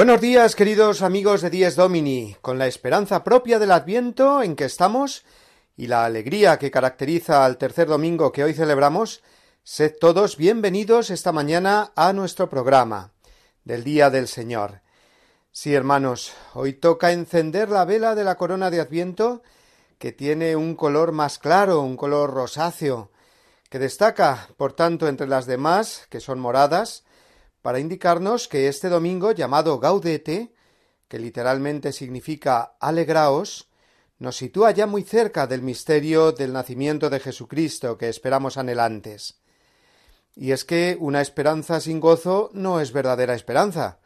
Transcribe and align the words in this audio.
Buenos 0.00 0.22
días, 0.22 0.56
queridos 0.56 1.02
amigos 1.02 1.42
de 1.42 1.50
Dies 1.50 1.76
Domini, 1.76 2.34
con 2.40 2.56
la 2.56 2.66
esperanza 2.66 3.22
propia 3.22 3.58
del 3.58 3.70
Adviento 3.70 4.42
en 4.42 4.56
que 4.56 4.64
estamos 4.64 5.26
y 5.76 5.88
la 5.88 6.06
alegría 6.06 6.58
que 6.58 6.70
caracteriza 6.70 7.44
al 7.44 7.58
tercer 7.58 7.86
domingo 7.86 8.32
que 8.32 8.42
hoy 8.42 8.54
celebramos, 8.54 9.22
sed 9.62 9.94
todos 10.00 10.38
bienvenidos 10.38 11.10
esta 11.10 11.32
mañana 11.32 11.92
a 11.96 12.14
nuestro 12.14 12.48
programa 12.48 13.12
del 13.64 13.84
Día 13.84 14.08
del 14.08 14.26
Señor. 14.26 14.80
Sí, 15.52 15.74
hermanos, 15.74 16.32
hoy 16.54 16.72
toca 16.72 17.12
encender 17.12 17.68
la 17.68 17.84
vela 17.84 18.14
de 18.14 18.24
la 18.24 18.36
corona 18.36 18.70
de 18.70 18.80
Adviento, 18.80 19.42
que 19.98 20.12
tiene 20.12 20.56
un 20.56 20.76
color 20.76 21.12
más 21.12 21.38
claro, 21.38 21.82
un 21.82 21.98
color 21.98 22.32
rosáceo, 22.32 23.10
que 23.68 23.78
destaca, 23.78 24.48
por 24.56 24.72
tanto, 24.72 25.08
entre 25.08 25.26
las 25.26 25.44
demás, 25.44 26.06
que 26.08 26.20
son 26.20 26.40
moradas, 26.40 27.04
para 27.62 27.78
indicarnos 27.78 28.48
que 28.48 28.68
este 28.68 28.88
domingo 28.88 29.32
llamado 29.32 29.78
Gaudete, 29.78 30.54
que 31.08 31.18
literalmente 31.18 31.92
significa 31.92 32.76
alegraos, 32.80 33.68
nos 34.18 34.36
sitúa 34.36 34.70
ya 34.70 34.86
muy 34.86 35.02
cerca 35.02 35.46
del 35.46 35.62
misterio 35.62 36.32
del 36.32 36.52
nacimiento 36.52 37.10
de 37.10 37.20
Jesucristo 37.20 37.96
que 37.96 38.08
esperamos 38.08 38.56
anhelantes. 38.56 39.40
Y 40.36 40.52
es 40.52 40.64
que 40.64 40.96
una 41.00 41.20
esperanza 41.20 41.80
sin 41.80 42.00
gozo 42.00 42.50
no 42.52 42.80
es 42.80 42.92
verdadera 42.92 43.34
esperanza. 43.34 43.98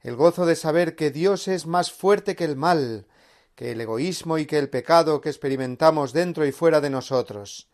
El 0.00 0.16
gozo 0.16 0.46
de 0.46 0.56
saber 0.56 0.96
que 0.96 1.10
Dios 1.10 1.48
es 1.48 1.66
más 1.66 1.92
fuerte 1.92 2.34
que 2.34 2.44
el 2.44 2.56
mal, 2.56 3.06
que 3.54 3.72
el 3.72 3.80
egoísmo 3.80 4.38
y 4.38 4.46
que 4.46 4.58
el 4.58 4.68
pecado 4.68 5.20
que 5.20 5.28
experimentamos 5.28 6.12
dentro 6.12 6.44
y 6.46 6.52
fuera 6.52 6.80
de 6.80 6.90
nosotros. 6.90 7.68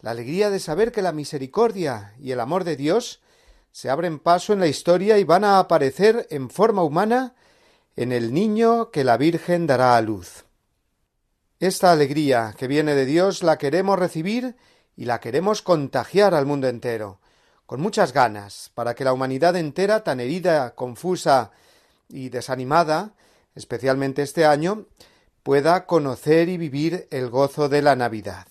La 0.00 0.10
alegría 0.10 0.50
de 0.50 0.60
saber 0.60 0.92
que 0.92 1.02
la 1.02 1.12
misericordia 1.12 2.14
y 2.18 2.32
el 2.32 2.40
amor 2.40 2.64
de 2.64 2.76
Dios 2.76 3.22
se 3.72 3.90
abren 3.90 4.18
paso 4.18 4.52
en 4.52 4.60
la 4.60 4.66
historia 4.66 5.18
y 5.18 5.24
van 5.24 5.44
a 5.44 5.58
aparecer 5.58 6.26
en 6.30 6.50
forma 6.50 6.82
humana 6.82 7.34
en 7.96 8.12
el 8.12 8.32
niño 8.32 8.90
que 8.90 9.04
la 9.04 9.16
Virgen 9.16 9.66
dará 9.66 9.96
a 9.96 10.02
luz. 10.02 10.44
Esta 11.58 11.92
alegría 11.92 12.54
que 12.58 12.66
viene 12.66 12.94
de 12.94 13.06
Dios 13.06 13.42
la 13.42 13.56
queremos 13.56 13.98
recibir 13.98 14.56
y 14.96 15.06
la 15.06 15.20
queremos 15.20 15.62
contagiar 15.62 16.34
al 16.34 16.46
mundo 16.46 16.68
entero, 16.68 17.20
con 17.64 17.80
muchas 17.80 18.12
ganas, 18.12 18.70
para 18.74 18.94
que 18.94 19.04
la 19.04 19.12
humanidad 19.12 19.56
entera, 19.56 20.04
tan 20.04 20.20
herida, 20.20 20.74
confusa 20.74 21.52
y 22.08 22.28
desanimada, 22.28 23.14
especialmente 23.54 24.22
este 24.22 24.44
año, 24.44 24.86
pueda 25.42 25.86
conocer 25.86 26.48
y 26.48 26.56
vivir 26.56 27.08
el 27.10 27.30
gozo 27.30 27.68
de 27.68 27.82
la 27.82 27.96
Navidad. 27.96 28.46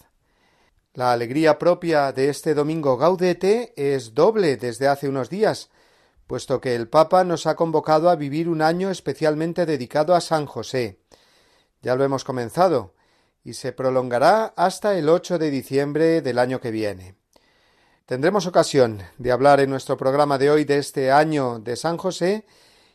La 0.95 1.11
alegría 1.11 1.59
propia 1.59 2.13
de 2.13 2.29
este 2.29 2.53
domingo 2.53 2.95
gaudete 2.95 3.73
es 3.75 4.13
doble 4.13 4.55
desde 4.55 4.87
hace 4.87 5.09
unos 5.09 5.29
días, 5.29 5.69
puesto 6.25 6.61
que 6.61 6.73
el 6.73 6.87
Papa 6.87 7.25
nos 7.25 7.47
ha 7.47 7.57
convocado 7.57 8.09
a 8.09 8.15
vivir 8.15 8.47
un 8.47 8.61
año 8.61 8.89
especialmente 8.89 9.65
dedicado 9.65 10.15
a 10.15 10.21
San 10.21 10.45
José. 10.45 11.01
Ya 11.81 11.95
lo 11.95 12.05
hemos 12.05 12.23
comenzado, 12.23 12.93
y 13.43 13.55
se 13.55 13.73
prolongará 13.73 14.53
hasta 14.55 14.97
el 14.97 15.09
8 15.09 15.37
de 15.37 15.51
diciembre 15.51 16.21
del 16.21 16.39
año 16.39 16.61
que 16.61 16.71
viene. 16.71 17.15
Tendremos 18.05 18.47
ocasión 18.47 19.01
de 19.17 19.33
hablar 19.33 19.59
en 19.59 19.71
nuestro 19.71 19.97
programa 19.97 20.37
de 20.37 20.49
hoy 20.49 20.63
de 20.63 20.77
este 20.77 21.11
año 21.11 21.59
de 21.59 21.75
San 21.75 21.97
José 21.97 22.45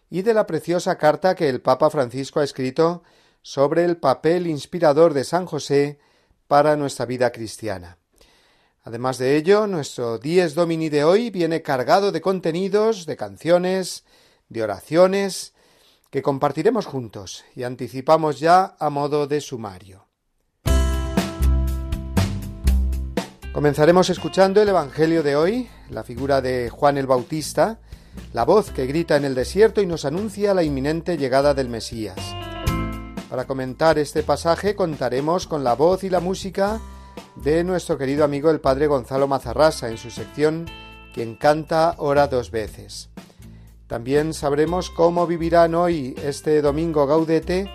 y 0.08 0.22
de 0.22 0.32
la 0.32 0.46
preciosa 0.46 0.96
carta 0.96 1.34
que 1.34 1.50
el 1.50 1.60
Papa 1.60 1.90
Francisco 1.90 2.40
ha 2.40 2.44
escrito 2.44 3.02
sobre 3.42 3.84
el 3.84 3.98
papel 3.98 4.46
inspirador 4.46 5.12
de 5.12 5.24
San 5.24 5.44
José 5.44 5.98
para 6.50 6.74
nuestra 6.74 7.06
vida 7.06 7.30
cristiana. 7.30 7.96
Además 8.82 9.18
de 9.18 9.36
ello, 9.36 9.68
nuestro 9.68 10.18
Dies 10.18 10.56
Domini 10.56 10.88
de 10.88 11.04
hoy 11.04 11.30
viene 11.30 11.62
cargado 11.62 12.10
de 12.10 12.20
contenidos, 12.20 13.06
de 13.06 13.16
canciones, 13.16 14.02
de 14.48 14.64
oraciones, 14.64 15.54
que 16.10 16.22
compartiremos 16.22 16.86
juntos 16.86 17.44
y 17.54 17.62
anticipamos 17.62 18.40
ya 18.40 18.74
a 18.80 18.90
modo 18.90 19.28
de 19.28 19.40
sumario. 19.40 20.08
Comenzaremos 23.52 24.10
escuchando 24.10 24.60
el 24.60 24.70
Evangelio 24.70 25.22
de 25.22 25.36
hoy, 25.36 25.70
la 25.88 26.02
figura 26.02 26.40
de 26.40 26.68
Juan 26.68 26.98
el 26.98 27.06
Bautista, 27.06 27.78
la 28.32 28.44
voz 28.44 28.72
que 28.72 28.86
grita 28.86 29.16
en 29.16 29.24
el 29.24 29.36
desierto 29.36 29.82
y 29.82 29.86
nos 29.86 30.04
anuncia 30.04 30.52
la 30.52 30.64
inminente 30.64 31.16
llegada 31.16 31.54
del 31.54 31.68
Mesías. 31.68 32.18
Para 33.30 33.46
comentar 33.46 33.96
este 33.96 34.24
pasaje 34.24 34.74
contaremos 34.74 35.46
con 35.46 35.62
la 35.62 35.74
voz 35.74 36.02
y 36.02 36.10
la 36.10 36.18
música 36.18 36.80
de 37.36 37.62
nuestro 37.62 37.96
querido 37.96 38.24
amigo 38.24 38.50
el 38.50 38.60
padre 38.60 38.88
Gonzalo 38.88 39.28
Mazarrasa 39.28 39.88
en 39.88 39.98
su 39.98 40.10
sección 40.10 40.66
Quien 41.14 41.36
canta 41.36 41.94
ora 41.98 42.26
dos 42.26 42.50
veces. 42.50 43.08
También 43.86 44.34
sabremos 44.34 44.90
cómo 44.90 45.28
vivirán 45.28 45.76
hoy 45.76 46.16
este 46.24 46.60
domingo 46.60 47.06
gaudete 47.06 47.70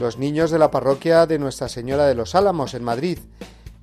los 0.00 0.16
niños 0.16 0.50
de 0.50 0.58
la 0.58 0.70
parroquia 0.70 1.26
de 1.26 1.38
Nuestra 1.38 1.68
Señora 1.68 2.06
de 2.06 2.14
los 2.14 2.34
Álamos 2.34 2.72
en 2.72 2.82
Madrid, 2.82 3.18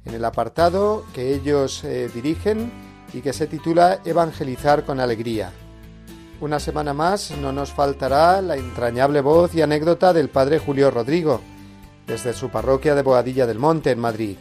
en 0.06 0.16
el 0.16 0.26
apartado 0.26 1.06
que 1.14 1.36
ellos 1.36 1.84
eh, 1.84 2.10
dirigen 2.12 2.72
y 3.14 3.22
que 3.22 3.34
se 3.34 3.46
titula 3.46 4.00
Evangelizar 4.06 4.86
con 4.86 5.00
Alegría. 5.00 5.52
Una 6.42 6.60
semana 6.60 6.96
más 6.96 7.30
no 7.40 7.52
nos 7.52 7.72
faltará 7.72 8.42
la 8.42 8.56
entrañable 8.56 9.22
voz 9.22 9.54
y 9.54 9.62
anécdota 9.62 10.12
del 10.12 10.30
padre 10.30 10.58
Julio 10.58 10.90
Rodrigo, 10.90 11.40
desde 12.08 12.34
su 12.34 12.50
parroquia 12.50 12.96
de 12.96 13.04
Boadilla 13.04 13.46
del 13.46 13.60
Monte, 13.60 13.92
en 13.92 14.00
Madrid. 14.00 14.38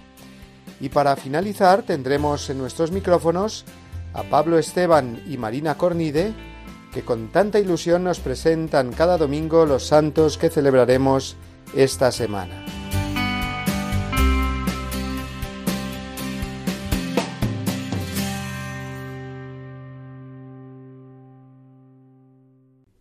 Y 0.81 0.89
para 0.89 1.15
finalizar 1.17 1.83
tendremos 1.83 2.49
en 2.49 2.57
nuestros 2.57 2.91
micrófonos 2.91 3.67
a 4.15 4.23
Pablo 4.23 4.59
Esteban 4.59 5.23
y 5.29 5.37
Marina 5.37 5.77
Cornide, 5.77 6.33
que 6.91 7.03
con 7.03 7.29
tanta 7.29 7.59
ilusión 7.59 8.05
nos 8.05 8.19
presentan 8.19 8.93
cada 8.93 9.19
domingo 9.19 9.67
los 9.67 9.87
santos 9.87 10.39
que 10.39 10.49
celebraremos 10.49 11.37
esta 11.75 12.11
semana. 12.13 12.80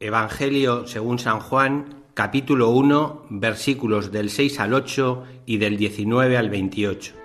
Evangelio 0.02 0.88
según 0.88 1.20
San 1.20 1.42
Juan, 1.42 2.04
capítulo 2.14 2.70
1, 2.70 3.26
versículos 3.32 4.14
del 4.14 4.30
6 4.30 4.62
al 4.62 4.74
8 4.74 5.24
y 5.46 5.58
del 5.58 5.76
19 5.76 6.38
al 6.38 6.50
28. 6.50 7.16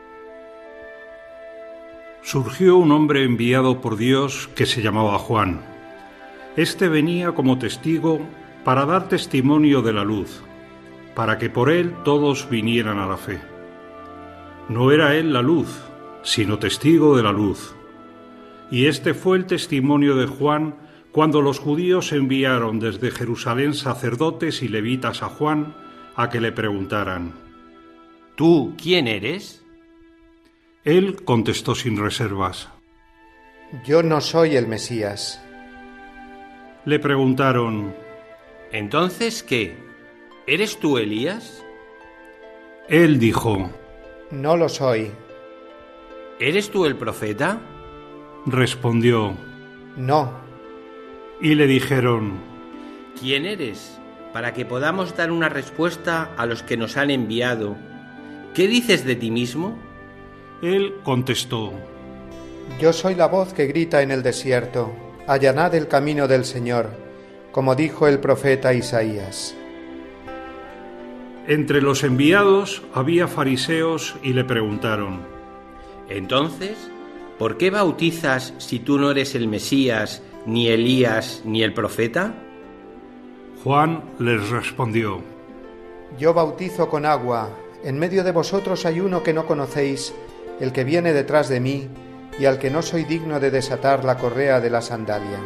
Surgió 2.23 2.77
un 2.77 2.91
hombre 2.91 3.23
enviado 3.23 3.81
por 3.81 3.97
Dios 3.97 4.51
que 4.57 4.67
se 4.67 4.83
llamaba 4.83 5.21
Juan. 5.21 5.61
Este 6.57 6.89
venía 6.89 7.31
como 7.31 7.61
testigo 7.61 8.19
para 8.65 8.87
dar 8.87 9.09
testimonio 9.09 9.81
de 9.81 9.93
la 9.93 10.03
luz, 10.03 10.43
para 11.15 11.39
que 11.39 11.51
por 11.51 11.71
él 11.71 11.95
todos 12.03 12.51
vinieran 12.51 12.99
a 12.99 13.07
la 13.07 13.17
fe. 13.17 13.39
No 14.69 14.91
era 14.91 15.15
él 15.15 15.33
la 15.33 15.43
luz, 15.43 15.69
sino 16.25 16.59
testigo 16.59 17.17
de 17.17 17.23
la 17.23 17.31
luz. 17.31 17.73
Y 18.73 18.87
este 18.87 19.15
fue 19.15 19.37
el 19.37 19.47
testimonio 19.47 20.17
de 20.17 20.27
Juan 20.27 20.75
cuando 21.15 21.43
los 21.43 21.61
judíos 21.61 22.11
enviaron 22.11 22.81
desde 22.81 23.13
Jerusalén 23.13 23.75
sacerdotes 23.75 24.65
y 24.65 24.69
levitas 24.69 25.23
a 25.23 25.29
Juan 25.29 25.77
a 26.17 26.29
que 26.29 26.41
le 26.41 26.51
preguntaran, 26.51 27.35
¿Tú 28.35 28.75
quién 28.77 29.07
eres? 29.07 29.65
Él 30.83 31.23
contestó 31.25 31.77
sin 31.77 31.99
reservas, 31.99 32.69
Yo 33.87 34.03
no 34.03 34.21
soy 34.21 34.57
el 34.57 34.67
Mesías. 34.67 35.41
Le 36.85 36.99
preguntaron, 36.99 37.95
¿Entonces 38.73 39.45
qué? 39.45 39.77
¿Eres 40.49 40.81
tú 40.81 40.99
Elías? 40.99 41.65
Él 42.89 43.21
dijo, 43.21 43.71
No 44.33 44.57
lo 44.57 44.69
soy. 44.69 45.13
¿Eres 46.41 46.73
tú 46.73 46.87
el 46.87 46.97
profeta? 46.97 47.61
Respondió, 48.47 49.35
No 49.97 50.44
y 51.45 51.55
le 51.57 51.67
dijeron, 51.67 52.41
¿quién 53.21 53.45
eres? 53.45 53.99
Para 54.33 54.55
que 54.55 54.65
podamos 54.65 55.15
dar 55.15 55.31
una 55.31 55.51
respuesta 55.51 56.31
a 56.39 56.47
los 56.47 56.63
que 56.63 56.79
nos 56.79 56.97
han 56.97 57.11
enviado. 57.11 57.77
¿Qué 58.55 58.67
dices 58.67 59.05
de 59.05 59.15
ti 59.15 59.31
mismo? 59.31 59.77
Él 60.63 60.95
contestó, 61.05 61.75
Yo 62.81 62.95
soy 62.95 63.15
la 63.15 63.27
voz 63.27 63.53
que 63.53 63.67
grita 63.67 64.01
en 64.01 64.11
el 64.11 64.23
desierto, 64.23 64.97
allanad 65.27 65.75
el 65.75 65.87
camino 65.87 66.29
del 66.29 66.47
Señor, 66.47 66.89
como 67.53 67.75
dijo 67.75 68.09
el 68.09 68.21
profeta 68.21 68.73
Isaías. 68.73 69.55
Entre 71.47 71.83
los 71.83 72.05
enviados 72.05 72.81
había 72.95 73.29
fariseos 73.29 74.17
y 74.23 74.33
le 74.33 74.45
preguntaron, 74.45 75.21
Entonces, 76.09 76.91
¿por 77.39 77.59
qué 77.59 77.69
bautizas 77.69 78.55
si 78.57 78.79
tú 78.79 78.99
no 78.99 79.11
eres 79.11 79.35
el 79.35 79.47
Mesías, 79.47 80.23
ni 80.47 80.69
Elías, 80.69 81.43
ni 81.45 81.63
el 81.63 81.73
profeta? 81.73 82.35
Juan 83.63 84.03
les 84.19 84.51
respondió, 84.51 85.21
Yo 86.19 86.35
bautizo 86.35 86.89
con 86.89 87.07
agua, 87.07 87.51
en 87.83 87.99
medio 87.99 88.25
de 88.25 88.33
vosotros 88.33 88.85
hay 88.87 89.01
uno 89.01 89.23
que 89.23 89.33
no 89.33 89.47
conocéis, 89.47 90.15
el 90.61 90.73
que 90.73 90.85
viene 90.85 91.13
detrás 91.13 91.49
de 91.49 91.61
mí, 91.61 91.89
y 92.39 92.47
al 92.47 92.59
que 92.59 92.71
no 92.71 92.83
soy 92.83 93.05
digno 93.05 93.41
de 93.41 93.51
desatar 93.51 94.05
la 94.05 94.19
correa 94.19 94.61
de 94.61 94.71
la 94.71 94.83
sandalia. 94.83 95.41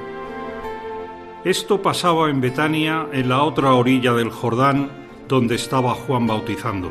Esto 1.45 1.81
pasaba 1.81 2.31
en 2.31 2.41
Betania, 2.41 3.07
en 3.13 3.29
la 3.29 3.43
otra 3.43 3.75
orilla 3.75 4.13
del 4.13 4.31
Jordán, 4.31 4.91
donde 5.29 5.55
estaba 5.55 5.95
Juan 5.95 6.27
bautizando. 6.27 6.91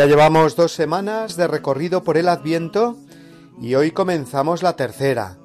Ya 0.00 0.06
llevamos 0.06 0.56
dos 0.56 0.72
semanas 0.72 1.36
de 1.36 1.46
recorrido 1.46 2.02
por 2.02 2.16
el 2.16 2.30
Adviento 2.30 2.96
y 3.60 3.74
hoy 3.74 3.90
comenzamos 3.90 4.62
la 4.62 4.74
tercera, 4.74 5.36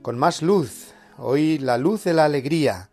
con 0.00 0.16
más 0.16 0.42
luz, 0.42 0.92
hoy 1.18 1.58
la 1.58 1.76
luz 1.76 2.04
de 2.04 2.14
la 2.14 2.24
alegría, 2.24 2.88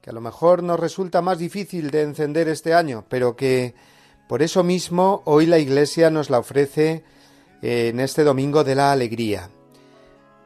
que 0.00 0.10
a 0.10 0.12
lo 0.12 0.20
mejor 0.20 0.62
nos 0.62 0.78
resulta 0.78 1.20
más 1.20 1.40
difícil 1.40 1.90
de 1.90 2.02
encender 2.02 2.46
este 2.46 2.74
año, 2.74 3.04
pero 3.08 3.34
que 3.34 3.74
por 4.28 4.40
eso 4.40 4.62
mismo 4.62 5.20
hoy 5.24 5.46
la 5.46 5.58
Iglesia 5.58 6.10
nos 6.10 6.30
la 6.30 6.38
ofrece 6.38 7.02
en 7.60 7.98
este 7.98 8.22
Domingo 8.22 8.62
de 8.62 8.76
la 8.76 8.92
Alegría. 8.92 9.50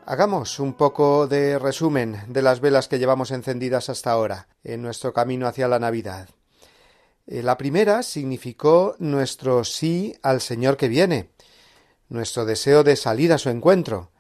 Hagamos 0.06 0.60
un 0.60 0.72
poco 0.72 1.26
de 1.26 1.58
resumen 1.58 2.22
de 2.26 2.40
las 2.40 2.60
velas 2.60 2.88
que 2.88 2.98
llevamos 2.98 3.32
encendidas 3.32 3.90
hasta 3.90 4.12
ahora 4.12 4.48
en 4.64 4.80
nuestro 4.80 5.12
camino 5.12 5.46
hacia 5.46 5.68
la 5.68 5.78
Navidad. 5.78 6.30
Eh, 7.26 7.42
La 7.42 7.56
primera 7.56 8.02
significó 8.02 8.96
nuestro 8.98 9.64
sí 9.64 10.14
al 10.22 10.40
Señor 10.40 10.76
que 10.76 10.88
viene, 10.88 11.30
nuestro 12.08 12.44
deseo 12.44 12.82
de 12.84 12.96
salir 12.96 13.32
a 13.32 13.38
su 13.38 13.50
encuentro. 13.50 14.10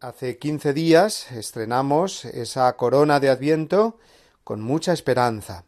Hace 0.00 0.38
quince 0.38 0.72
días 0.72 1.32
estrenamos 1.32 2.24
esa 2.26 2.74
corona 2.76 3.18
de 3.18 3.30
Adviento 3.30 3.98
con 4.44 4.60
mucha 4.60 4.92
esperanza. 4.92 5.64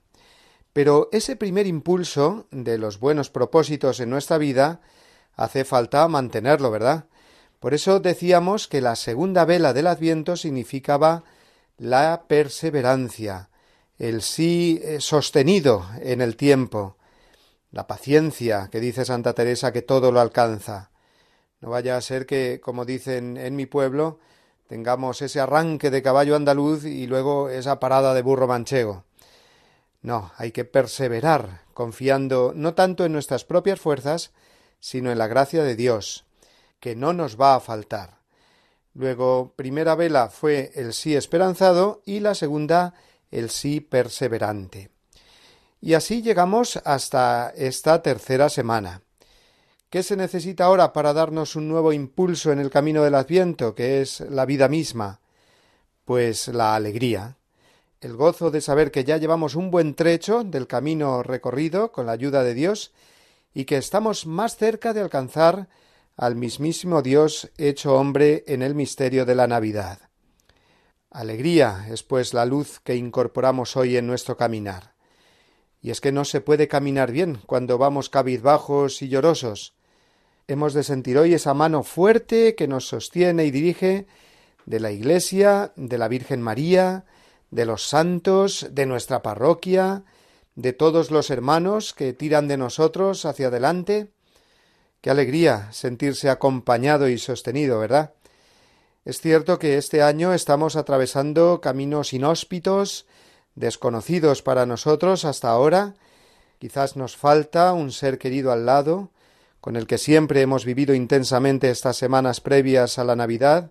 Pero 0.73 1.09
ese 1.13 1.35
primer 1.35 1.67
impulso 1.67 2.47
de 2.51 2.79
los 2.79 3.01
buenos 3.01 3.31
propósitos 3.31 3.99
en 4.01 4.11
nuestra 4.11 4.39
vida 4.39 4.81
hace 5.35 5.65
falta 5.65 6.07
mantenerlo, 6.09 6.71
¿verdad? 6.71 7.07
Por 7.59 7.75
eso 7.75 7.99
decíamos 7.99 8.69
que 8.69 8.81
la 8.81 8.95
segunda 8.95 9.45
vela 9.45 9.73
del 9.73 9.89
Adviento 9.89 10.37
significaba 10.37 11.25
la 11.77 12.25
perseverancia, 12.29 13.51
el 13.99 14.23
sí 14.23 14.81
eh, 14.83 15.01
sostenido 15.01 15.87
en 16.01 16.21
el 16.21 16.37
tiempo, 16.37 16.97
la 17.71 17.87
paciencia 17.87 18.69
que 18.71 18.81
dice 18.81 19.05
Santa 19.05 19.35
Teresa 19.35 19.73
que 19.73 19.83
todo 19.83 20.13
lo 20.13 20.21
alcanza. 20.21 20.91
No 21.61 21.71
vaya 21.71 21.97
a 21.97 22.01
ser 22.01 22.25
que, 22.25 22.61
como 22.63 22.85
dicen 22.85 23.37
en 23.37 23.57
mi 23.57 23.67
pueblo, 23.67 24.21
tengamos 24.69 25.21
ese 25.23 25.41
arranque 25.41 25.91
de 25.91 26.03
caballo 26.03 26.37
andaluz 26.37 26.85
y 26.85 27.07
luego 27.07 27.49
esa 27.49 27.81
parada 27.81 28.15
de 28.15 28.23
burro 28.23 28.47
manchego. 28.47 29.05
No, 30.01 30.31
hay 30.37 30.53
que 30.53 30.65
perseverar, 30.65 31.63
confiando 31.75 32.53
no 32.55 32.75
tanto 32.75 33.05
en 33.05 33.13
nuestras 33.13 33.45
propias 33.45 33.81
fuerzas, 33.81 34.31
sino 34.79 35.11
en 35.11 35.19
la 35.19 35.27
gracia 35.27 35.65
de 35.65 35.75
Dios, 35.75 36.25
que 36.79 36.95
no 36.95 37.13
nos 37.13 37.41
va 37.41 37.57
a 37.57 37.61
faltar. 37.61 38.19
Luego, 38.95 39.53
primera 39.57 39.97
vela 39.97 40.29
fue 40.29 40.71
el 40.75 40.93
sí 40.93 41.17
esperanzado 41.17 42.03
y 42.05 42.21
la 42.21 42.35
segunda 42.35 42.95
el 43.31 43.51
sí 43.51 43.81
perseverante. 43.81 44.91
Y 45.81 45.95
así 45.95 46.23
llegamos 46.23 46.79
hasta 46.85 47.53
esta 47.57 48.03
tercera 48.03 48.49
semana. 48.49 49.03
¿Qué 49.91 50.03
se 50.03 50.17
necesita 50.17 50.65
ahora 50.65 50.93
para 50.93 51.13
darnos 51.13 51.57
un 51.57 51.69
nuevo 51.69 51.93
impulso 51.93 52.53
en 52.53 52.59
el 52.59 52.71
camino 52.71 53.03
del 53.05 53.15
Adviento, 53.15 53.75
que 53.75 54.03
es 54.03 54.21
la 54.21 54.45
vida 54.45 54.69
misma? 54.69 55.21
Pues 56.05 56.49
la 56.49 56.75
alegría, 56.75 57.37
el 58.01 58.15
gozo 58.15 58.51
de 58.51 58.61
saber 58.61 58.91
que 58.91 59.05
ya 59.05 59.17
llevamos 59.17 59.55
un 59.55 59.71
buen 59.71 59.95
trecho 59.95 60.45
del 60.45 60.67
camino 60.67 61.23
recorrido 61.23 61.91
con 61.91 62.07
la 62.07 62.13
ayuda 62.13 62.43
de 62.43 62.55
Dios 62.55 62.93
y 63.55 63.65
que 63.65 63.77
estamos 63.77 64.27
más 64.27 64.57
cerca 64.57 64.93
de 64.93 65.01
alcanzar 65.01 65.69
al 66.17 66.37
mismísimo 66.37 67.01
Dios 67.01 67.51
hecho 67.57 67.95
hombre 67.95 68.45
en 68.47 68.63
el 68.63 68.75
misterio 68.75 69.25
de 69.25 69.35
la 69.35 69.47
Navidad. 69.47 70.08
Alegría 71.11 71.87
es 71.91 72.03
pues 72.03 72.35
la 72.35 72.45
luz 72.45 72.81
que 72.81 72.95
incorporamos 72.95 73.77
hoy 73.77 73.97
en 73.97 74.07
nuestro 74.07 74.37
caminar. 74.37 74.93
Y 75.81 75.91
es 75.91 76.03
que 76.03 76.13
no 76.13 76.25
se 76.25 76.43
puede 76.43 76.69
caminar 76.69 77.13
bien 77.13 77.41
cuando 77.47 77.79
vamos 77.79 78.11
cabizbajos 78.11 79.01
y 79.01 79.09
llorosos. 79.09 79.75
Hemos 80.49 80.75
de 80.75 80.83
sentir 80.83 81.17
hoy 81.17 81.33
esa 81.33 81.55
mano 81.55 81.83
fuerte 81.83 82.55
que 82.55 82.69
nos 82.69 82.89
sostiene 82.89 83.47
y 83.47 83.51
dirige 83.51 84.07
de 84.67 84.81
la 84.81 84.91
Iglesia, 84.91 85.73
de 85.77 85.97
la 85.97 86.09
Virgen 86.09 86.43
María, 86.43 87.07
de 87.51 87.65
los 87.65 87.89
santos, 87.89 88.67
de 88.71 88.85
nuestra 88.85 89.23
parroquia, 89.23 90.05
de 90.57 90.75
todos 90.75 91.11
los 91.11 91.31
hermanos 91.31 91.95
que 91.95 92.13
tiran 92.13 92.49
de 92.49 92.59
nosotros 92.59 93.25
hacia 93.25 93.47
adelante. 93.47 94.11
Qué 95.01 95.09
alegría 95.09 95.73
sentirse 95.73 96.29
acompañado 96.29 97.09
y 97.09 97.17
sostenido, 97.17 97.79
¿verdad? 97.79 98.13
Es 99.09 99.23
cierto 99.23 99.59
que 99.59 99.79
este 99.79 100.03
año 100.03 100.35
estamos 100.35 100.77
atravesando 100.77 101.63
caminos 101.63 102.13
inhóspitos, 102.13 103.07
desconocidos 103.55 104.43
para 104.43 104.67
nosotros 104.67 105.25
hasta 105.25 105.49
ahora. 105.49 105.95
Quizás 106.59 106.95
nos 106.95 107.17
falta 107.17 107.73
un 107.73 107.91
ser 107.91 108.19
querido 108.19 108.53
al 108.53 108.67
lado, 108.67 109.09
con 109.63 109.77
el 109.77 109.87
que 109.87 109.97
siempre 109.97 110.43
hemos 110.43 110.67
vivido 110.67 110.95
intensamente 110.95 111.71
estas 111.71 111.97
semanas 111.97 112.43
previas 112.43 112.99
a 112.99 113.05
la 113.05 113.17
Navidad. 113.17 113.71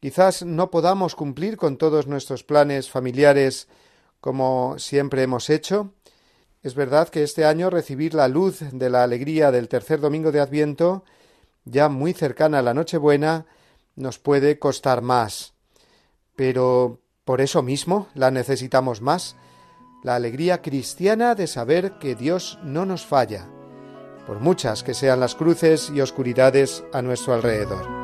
Quizás 0.00 0.42
no 0.42 0.70
podamos 0.70 1.14
cumplir 1.14 1.56
con 1.56 1.78
todos 1.78 2.06
nuestros 2.06 2.44
planes 2.44 2.90
familiares 2.90 3.68
como 4.20 4.78
siempre 4.78 5.22
hemos 5.22 5.48
hecho. 5.48 5.94
Es 6.62 6.74
verdad 6.74 7.08
que 7.08 7.22
este 7.22 7.46
año 7.46 7.70
recibir 7.70 8.12
la 8.12 8.28
luz 8.28 8.58
de 8.70 8.90
la 8.90 9.02
alegría 9.02 9.50
del 9.50 9.68
tercer 9.68 9.98
domingo 10.02 10.30
de 10.30 10.40
Adviento 10.40 11.04
ya 11.64 11.88
muy 11.88 12.12
cercana 12.12 12.58
a 12.58 12.62
la 12.62 12.74
Nochebuena, 12.74 13.46
nos 13.96 14.18
puede 14.18 14.58
costar 14.58 15.02
más. 15.02 15.54
Pero 16.36 17.00
por 17.24 17.40
eso 17.40 17.62
mismo 17.62 18.08
la 18.14 18.30
necesitamos 18.30 19.00
más, 19.00 19.36
la 20.02 20.16
alegría 20.16 20.62
cristiana 20.62 21.34
de 21.34 21.46
saber 21.46 21.98
que 21.98 22.14
Dios 22.14 22.58
no 22.64 22.84
nos 22.84 23.06
falla, 23.06 23.48
por 24.26 24.40
muchas 24.40 24.82
que 24.82 24.94
sean 24.94 25.20
las 25.20 25.34
cruces 25.34 25.90
y 25.94 26.00
oscuridades 26.00 26.84
a 26.92 27.02
nuestro 27.02 27.34
alrededor. 27.34 28.01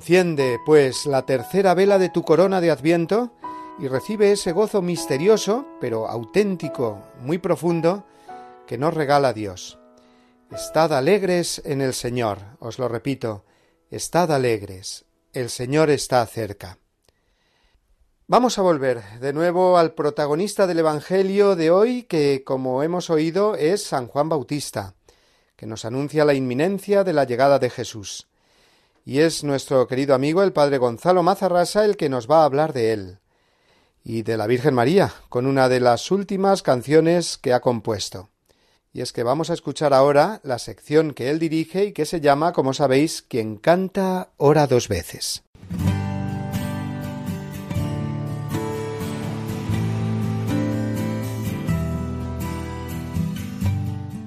Enciende, 0.00 0.58
pues, 0.64 1.04
la 1.04 1.26
tercera 1.26 1.74
vela 1.74 1.98
de 1.98 2.08
tu 2.08 2.22
corona 2.22 2.62
de 2.62 2.70
Adviento 2.70 3.34
y 3.78 3.86
recibe 3.86 4.32
ese 4.32 4.52
gozo 4.52 4.80
misterioso, 4.80 5.66
pero 5.78 6.08
auténtico, 6.08 7.02
muy 7.20 7.36
profundo, 7.36 8.06
que 8.66 8.78
nos 8.78 8.94
regala 8.94 9.34
Dios. 9.34 9.78
Estad 10.50 10.94
alegres 10.94 11.60
en 11.66 11.82
el 11.82 11.92
Señor, 11.92 12.38
os 12.60 12.78
lo 12.78 12.88
repito, 12.88 13.44
estad 13.90 14.32
alegres, 14.32 15.04
el 15.34 15.50
Señor 15.50 15.90
está 15.90 16.24
cerca. 16.24 16.78
Vamos 18.26 18.58
a 18.58 18.62
volver 18.62 19.02
de 19.20 19.34
nuevo 19.34 19.76
al 19.76 19.92
protagonista 19.92 20.66
del 20.66 20.78
Evangelio 20.78 21.56
de 21.56 21.70
hoy, 21.70 22.04
que, 22.04 22.42
como 22.42 22.82
hemos 22.82 23.10
oído, 23.10 23.54
es 23.54 23.84
San 23.84 24.06
Juan 24.06 24.30
Bautista, 24.30 24.94
que 25.56 25.66
nos 25.66 25.84
anuncia 25.84 26.24
la 26.24 26.32
inminencia 26.32 27.04
de 27.04 27.12
la 27.12 27.24
llegada 27.24 27.58
de 27.58 27.68
Jesús. 27.68 28.29
Y 29.04 29.20
es 29.20 29.44
nuestro 29.44 29.86
querido 29.86 30.14
amigo 30.14 30.42
el 30.42 30.52
Padre 30.52 30.78
Gonzalo 30.78 31.22
Mazarrasa 31.22 31.84
el 31.84 31.96
que 31.96 32.08
nos 32.08 32.30
va 32.30 32.42
a 32.42 32.44
hablar 32.44 32.72
de 32.72 32.92
él 32.92 33.18
y 34.04 34.22
de 34.22 34.36
la 34.36 34.46
Virgen 34.46 34.74
María, 34.74 35.12
con 35.28 35.46
una 35.46 35.68
de 35.68 35.80
las 35.80 36.10
últimas 36.10 36.62
canciones 36.62 37.38
que 37.38 37.52
ha 37.52 37.60
compuesto. 37.60 38.30
Y 38.92 39.02
es 39.02 39.12
que 39.12 39.22
vamos 39.22 39.50
a 39.50 39.54
escuchar 39.54 39.94
ahora 39.94 40.40
la 40.42 40.58
sección 40.58 41.12
que 41.12 41.30
él 41.30 41.38
dirige 41.38 41.84
y 41.86 41.92
que 41.92 42.06
se 42.06 42.20
llama, 42.20 42.52
como 42.52 42.74
sabéis, 42.74 43.22
Quien 43.22 43.56
canta 43.56 44.30
ora 44.36 44.66
dos 44.66 44.88
veces. 44.88 45.44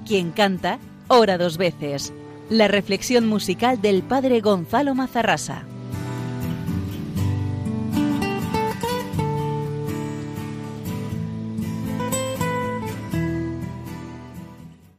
Quien 0.06 0.32
canta, 0.32 0.78
ora 1.08 1.36
dos 1.36 1.58
veces. 1.58 2.12
La 2.50 2.68
reflexión 2.68 3.26
musical 3.26 3.80
del 3.80 4.02
padre 4.02 4.42
Gonzalo 4.42 4.94
Mazarrasa. 4.94 5.64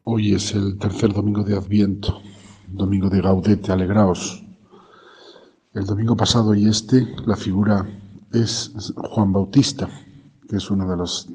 Hoy 0.05 0.33
es 0.33 0.55
el 0.55 0.79
tercer 0.79 1.13
domingo 1.13 1.43
de 1.43 1.55
Adviento, 1.55 2.19
domingo 2.67 3.09
de 3.09 3.21
Gaudete, 3.21 3.71
alegraos. 3.71 4.43
El 5.75 5.85
domingo 5.85 6.17
pasado 6.17 6.55
y 6.55 6.67
este, 6.67 7.07
la 7.27 7.35
figura 7.35 7.87
es 8.33 8.73
Juan 8.95 9.31
Bautista, 9.31 9.87
que 10.49 10.55
es 10.55 10.71
una 10.71 10.87
de 10.87 10.97
las 10.97 11.27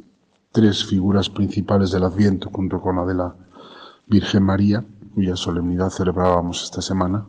tres 0.50 0.84
figuras 0.84 1.30
principales 1.30 1.92
del 1.92 2.02
Adviento, 2.02 2.50
junto 2.52 2.80
con 2.80 2.96
la 2.96 3.06
de 3.06 3.14
la 3.14 3.36
Virgen 4.08 4.42
María, 4.42 4.84
cuya 5.14 5.36
solemnidad 5.36 5.90
celebrábamos 5.90 6.64
esta 6.64 6.82
semana, 6.82 7.26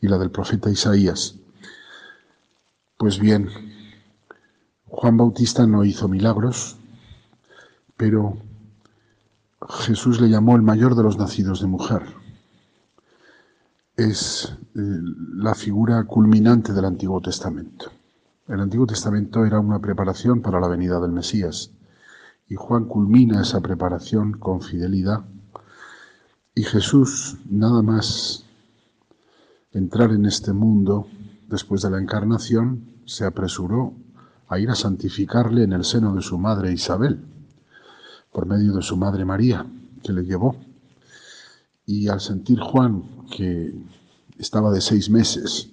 y 0.00 0.08
la 0.08 0.18
del 0.18 0.30
profeta 0.30 0.70
Isaías. 0.70 1.36
Pues 2.96 3.18
bien, 3.18 3.48
Juan 4.86 5.16
Bautista 5.16 5.66
no 5.66 5.84
hizo 5.84 6.08
milagros, 6.08 6.76
pero 7.96 8.38
Jesús 9.68 10.20
le 10.20 10.28
llamó 10.28 10.56
el 10.56 10.62
mayor 10.62 10.94
de 10.94 11.02
los 11.02 11.18
nacidos 11.18 11.60
de 11.60 11.66
mujer. 11.66 12.02
Es 13.96 14.56
eh, 14.74 14.80
la 15.34 15.54
figura 15.54 16.04
culminante 16.04 16.72
del 16.72 16.84
Antiguo 16.84 17.20
Testamento. 17.20 17.90
El 18.46 18.60
Antiguo 18.60 18.86
Testamento 18.86 19.44
era 19.44 19.60
una 19.60 19.78
preparación 19.78 20.40
para 20.40 20.60
la 20.60 20.68
venida 20.68 21.00
del 21.00 21.12
Mesías 21.12 21.70
y 22.48 22.54
Juan 22.54 22.86
culmina 22.86 23.42
esa 23.42 23.60
preparación 23.60 24.32
con 24.32 24.62
fidelidad 24.62 25.24
y 26.58 26.64
Jesús 26.64 27.36
nada 27.48 27.82
más 27.82 28.44
entrar 29.70 30.10
en 30.10 30.26
este 30.26 30.52
mundo 30.52 31.06
después 31.46 31.82
de 31.82 31.90
la 31.90 32.00
encarnación 32.00 32.96
se 33.06 33.24
apresuró 33.24 33.94
a 34.48 34.58
ir 34.58 34.68
a 34.68 34.74
santificarle 34.74 35.62
en 35.62 35.72
el 35.72 35.84
seno 35.84 36.16
de 36.16 36.20
su 36.20 36.36
madre 36.36 36.72
Isabel 36.72 37.24
por 38.32 38.46
medio 38.46 38.72
de 38.72 38.82
su 38.82 38.96
madre 38.96 39.24
María, 39.24 39.66
que 40.02 40.12
le 40.12 40.24
llevó. 40.24 40.56
Y 41.86 42.08
al 42.08 42.20
sentir 42.20 42.58
Juan 42.58 43.04
que 43.30 43.72
estaba 44.36 44.72
de 44.72 44.80
seis 44.80 45.10
meses 45.10 45.70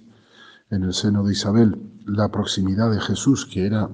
en 0.70 0.84
el 0.84 0.94
seno 0.94 1.24
de 1.24 1.32
Isabel, 1.32 1.82
la 2.06 2.30
proximidad 2.30 2.92
de 2.92 3.00
Jesús, 3.00 3.44
que 3.44 3.66
era 3.66 3.90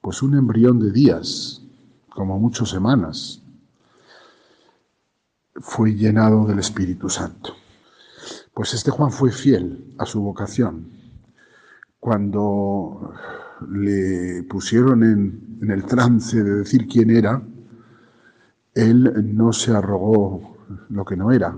pues 0.00 0.22
un 0.22 0.34
embrión 0.34 0.78
de 0.78 0.92
días, 0.92 1.60
como 2.08 2.38
muchas 2.38 2.68
semanas, 2.68 3.42
fue 5.60 5.94
llenado 5.94 6.46
del 6.46 6.58
Espíritu 6.58 7.08
Santo. 7.08 7.54
Pues 8.52 8.74
este 8.74 8.90
Juan 8.90 9.10
fue 9.10 9.30
fiel 9.30 9.94
a 9.98 10.06
su 10.06 10.22
vocación. 10.22 10.88
Cuando 12.00 13.12
le 13.68 14.42
pusieron 14.44 15.02
en, 15.02 15.58
en, 15.62 15.70
el 15.70 15.84
trance 15.84 16.42
de 16.42 16.58
decir 16.58 16.86
quién 16.86 17.10
era, 17.10 17.42
él 18.74 19.34
no 19.34 19.52
se 19.52 19.72
arrogó 19.72 20.56
lo 20.90 21.04
que 21.04 21.16
no 21.16 21.32
era, 21.32 21.56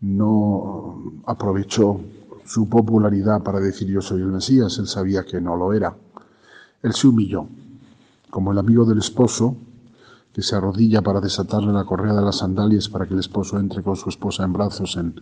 no 0.00 1.22
aprovechó 1.26 2.00
su 2.44 2.68
popularidad 2.68 3.42
para 3.42 3.60
decir 3.60 3.88
yo 3.88 4.00
soy 4.00 4.22
el 4.22 4.28
Mesías, 4.28 4.78
él 4.78 4.88
sabía 4.88 5.24
que 5.24 5.40
no 5.40 5.56
lo 5.56 5.72
era. 5.72 5.96
Él 6.82 6.92
se 6.94 7.06
humilló, 7.06 7.46
como 8.30 8.52
el 8.52 8.58
amigo 8.58 8.84
del 8.84 8.98
esposo 8.98 9.56
que 10.32 10.42
se 10.42 10.56
arrodilla 10.56 11.02
para 11.02 11.20
desatarle 11.20 11.72
la 11.72 11.84
correa 11.84 12.14
de 12.14 12.22
las 12.22 12.38
sandalias 12.38 12.88
para 12.88 13.06
que 13.06 13.14
el 13.14 13.20
esposo 13.20 13.58
entre 13.58 13.82
con 13.82 13.96
su 13.96 14.08
esposa 14.08 14.44
en 14.44 14.52
brazos 14.52 14.96
en, 14.96 15.20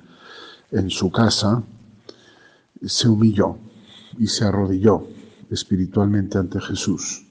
en 0.71 0.91
su 0.91 1.11
casa, 1.11 1.63
se 2.85 3.09
humilló 3.09 3.57
y 4.19 4.27
se 4.27 4.45
arrodilló 4.45 5.07
espiritualmente 5.51 6.39
ante 6.39 6.61
Jesús. 6.61 7.27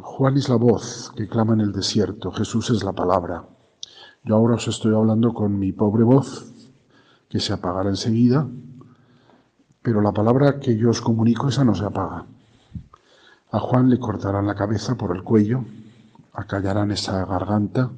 Juan 0.00 0.36
es 0.36 0.48
la 0.48 0.56
voz 0.56 1.12
que 1.16 1.28
clama 1.28 1.54
en 1.54 1.60
el 1.60 1.72
desierto, 1.72 2.30
Jesús 2.32 2.70
es 2.70 2.84
la 2.84 2.92
palabra. 2.92 3.44
Yo 4.24 4.36
ahora 4.36 4.54
os 4.54 4.68
estoy 4.68 4.94
hablando 4.94 5.34
con 5.34 5.58
mi 5.58 5.72
pobre 5.72 6.04
voz, 6.04 6.50
que 7.28 7.40
se 7.40 7.52
apagará 7.52 7.90
enseguida, 7.90 8.46
pero 9.82 10.00
la 10.00 10.12
palabra 10.12 10.60
que 10.60 10.76
yo 10.76 10.90
os 10.90 11.02
comunico, 11.02 11.48
esa 11.48 11.64
no 11.64 11.74
se 11.74 11.84
apaga. 11.84 12.24
A 13.50 13.60
Juan 13.60 13.90
le 13.90 13.98
cortarán 13.98 14.46
la 14.46 14.54
cabeza 14.54 14.96
por 14.96 15.14
el 15.14 15.22
cuello, 15.22 15.64
acallarán 16.34 16.90
esa 16.90 17.24
garganta 17.24 17.90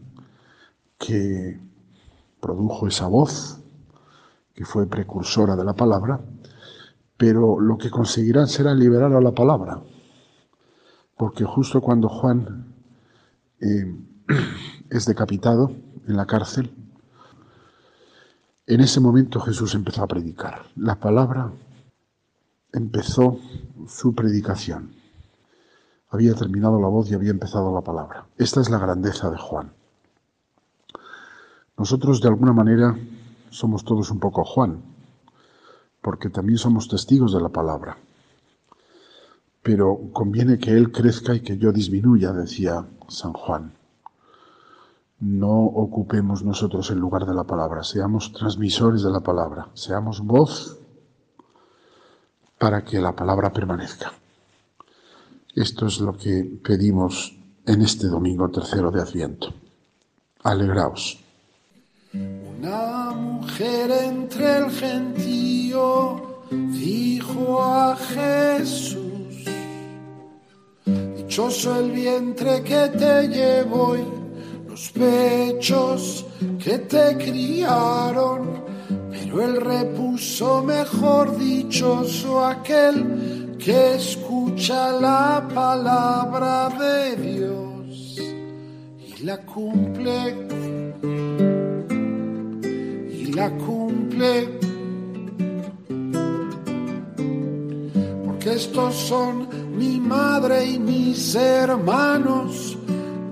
que 0.98 1.58
produjo 2.40 2.86
esa 2.86 3.08
voz, 3.08 3.60
que 4.54 4.64
fue 4.64 4.86
precursora 4.86 5.56
de 5.56 5.64
la 5.64 5.74
palabra, 5.74 6.20
pero 7.16 7.58
lo 7.60 7.78
que 7.78 7.90
conseguirán 7.90 8.46
será 8.46 8.74
liberar 8.74 9.12
a 9.12 9.20
la 9.20 9.32
palabra, 9.32 9.82
porque 11.16 11.44
justo 11.44 11.80
cuando 11.80 12.08
Juan 12.08 12.74
eh, 13.60 13.96
es 14.90 15.06
decapitado 15.06 15.72
en 16.06 16.16
la 16.16 16.26
cárcel, 16.26 16.74
en 18.66 18.80
ese 18.80 19.00
momento 19.00 19.40
Jesús 19.40 19.74
empezó 19.74 20.02
a 20.02 20.08
predicar. 20.08 20.62
La 20.74 20.98
palabra 20.98 21.52
empezó 22.72 23.38
su 23.86 24.14
predicación. 24.14 24.94
Había 26.08 26.34
terminado 26.34 26.80
la 26.80 26.88
voz 26.88 27.10
y 27.10 27.14
había 27.14 27.30
empezado 27.30 27.74
la 27.74 27.80
palabra. 27.80 28.26
Esta 28.38 28.60
es 28.60 28.70
la 28.70 28.78
grandeza 28.78 29.30
de 29.30 29.38
Juan. 29.38 29.72
Nosotros 31.76 32.20
de 32.20 32.28
alguna 32.28 32.52
manera 32.52 32.96
somos 33.50 33.84
todos 33.84 34.10
un 34.10 34.20
poco 34.20 34.44
Juan, 34.44 34.82
porque 36.00 36.30
también 36.30 36.58
somos 36.58 36.88
testigos 36.88 37.32
de 37.32 37.40
la 37.40 37.48
palabra. 37.48 37.98
Pero 39.62 39.98
conviene 40.12 40.58
que 40.58 40.70
Él 40.70 40.92
crezca 40.92 41.34
y 41.34 41.40
que 41.40 41.58
yo 41.58 41.72
disminuya, 41.72 42.32
decía 42.32 42.86
San 43.08 43.32
Juan. 43.32 43.72
No 45.18 45.64
ocupemos 45.64 46.44
nosotros 46.44 46.90
el 46.90 46.98
lugar 46.98 47.26
de 47.26 47.34
la 47.34 47.44
palabra, 47.44 47.82
seamos 47.82 48.32
transmisores 48.32 49.02
de 49.02 49.10
la 49.10 49.20
palabra, 49.20 49.68
seamos 49.74 50.20
voz 50.20 50.78
para 52.58 52.84
que 52.84 53.00
la 53.00 53.16
palabra 53.16 53.52
permanezca. 53.52 54.12
Esto 55.56 55.86
es 55.86 56.00
lo 56.00 56.14
que 56.14 56.44
pedimos 56.62 57.34
en 57.64 57.80
este 57.80 58.08
domingo 58.08 58.50
tercero 58.50 58.90
de 58.90 59.00
Adviento. 59.00 59.54
Alegraos. 60.42 61.18
Una 62.12 63.12
mujer 63.12 63.90
entre 63.90 64.58
el 64.58 64.70
gentío 64.70 66.42
dijo 66.50 67.62
a 67.62 67.96
Jesús, 67.96 69.46
dichoso 70.84 71.80
el 71.80 71.90
vientre 71.90 72.62
que 72.62 72.88
te 72.88 73.26
llevó 73.26 73.96
y 73.96 74.04
los 74.68 74.90
pechos 74.90 76.26
que 76.62 76.80
te 76.80 77.16
criaron, 77.16 78.62
pero 79.10 79.42
él 79.42 79.58
repuso 79.62 80.62
mejor 80.62 81.34
dichoso 81.38 82.44
aquel 82.44 83.35
que 83.66 83.96
escucha 83.96 84.92
la 84.92 85.46
palabra 85.54 86.68
de 86.78 87.16
Dios 87.16 88.18
y 89.18 89.24
la 89.24 89.36
cumple 89.38 90.46
la 93.36 93.50
cumple. 93.50 94.48
Porque 98.24 98.54
estos 98.54 98.94
son 98.94 99.46
mi 99.76 100.00
madre 100.00 100.64
y 100.64 100.78
mis 100.78 101.34
hermanos, 101.34 102.78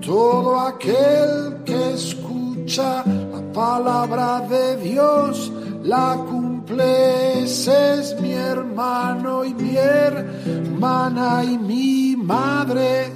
todo 0.05 0.59
aquel 0.59 1.63
que 1.65 1.93
escucha 1.93 3.03
la 3.05 3.41
palabra 3.51 4.41
de 4.41 4.77
Dios, 4.77 5.51
la 5.83 6.15
cumple, 6.29 6.44
es 6.67 8.15
mi 8.19 8.33
hermano 8.33 9.45
y 9.45 9.53
mi 9.53 9.77
hermana 9.77 11.43
y 11.43 11.57
mi 11.57 12.15
madre, 12.15 13.11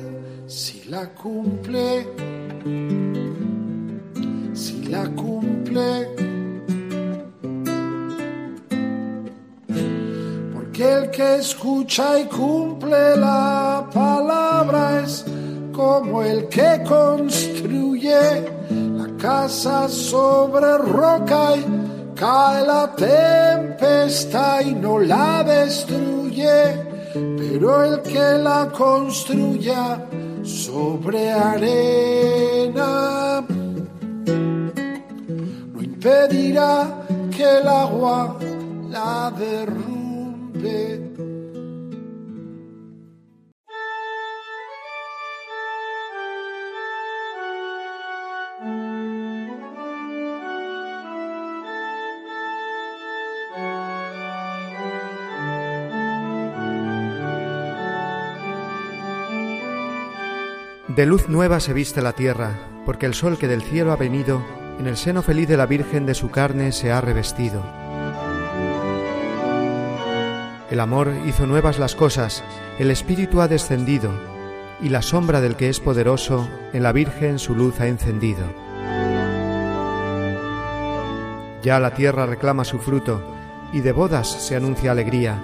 si 0.48 0.84
la 0.90 1.08
cumple, 1.10 2.08
si 4.54 4.86
la 4.86 5.06
cumple. 5.10 6.30
que 10.80 10.94
el 10.94 11.12
que 11.12 11.36
escucha 11.36 12.20
y 12.20 12.24
cumple 12.28 13.18
la 13.18 13.86
palabra 13.94 15.02
es 15.04 15.26
como 15.74 16.24
el 16.24 16.48
que 16.48 16.82
construye 16.88 18.48
la 18.72 19.08
casa 19.18 19.90
sobre 19.90 20.78
roca 20.78 21.58
y 21.58 21.79
cae 22.20 22.66
la 22.66 22.94
tempestad 22.98 24.60
y 24.60 24.76
no 24.76 25.00
la 25.00 25.42
destruye, 25.42 26.76
pero 27.14 27.86
el 27.86 28.02
que 28.02 28.38
la 28.44 28.70
construya 28.70 30.06
sobre 30.44 31.32
arena 31.32 33.42
no 35.74 35.82
impedirá 35.82 37.06
que 37.32 37.60
el 37.60 37.68
agua 37.68 38.38
la 38.90 39.32
derrumbe. 39.38 41.09
De 61.00 61.06
luz 61.06 61.30
nueva 61.30 61.62
se 61.62 61.72
viste 61.72 62.02
la 62.02 62.12
tierra, 62.12 62.60
porque 62.86 63.06
el 63.06 63.14
sol 63.14 63.38
que 63.38 63.48
del 63.48 63.62
cielo 63.62 63.94
ha 63.94 63.96
venido, 63.96 64.44
en 64.82 64.86
el 64.86 64.98
seno 64.98 65.22
feliz 65.22 65.48
de 65.48 65.56
la 65.56 65.66
Virgen 65.66 66.06
de 66.06 66.14
su 66.14 66.30
carne 66.30 66.74
se 66.74 66.92
ha 66.92 67.00
revestido. 67.00 67.64
El 70.70 70.78
amor 70.82 71.14
hizo 71.26 71.48
nuevas 71.48 71.80
las 71.80 71.96
cosas, 71.96 72.44
el 72.80 72.92
Espíritu 72.92 73.40
ha 73.40 73.48
descendido, 73.48 74.12
y 74.82 74.90
la 74.90 75.02
sombra 75.02 75.40
del 75.40 75.56
que 75.56 75.70
es 75.70 75.80
poderoso 75.80 76.50
en 76.74 76.84
la 76.84 76.92
Virgen 76.92 77.40
su 77.40 77.56
luz 77.56 77.80
ha 77.80 77.88
encendido. 77.88 78.44
Ya 81.64 81.80
la 81.80 81.94
tierra 81.94 82.26
reclama 82.26 82.66
su 82.66 82.78
fruto, 82.78 83.24
y 83.72 83.80
de 83.80 83.94
bodas 83.94 84.28
se 84.28 84.58
anuncia 84.58 84.92
alegría. 84.92 85.42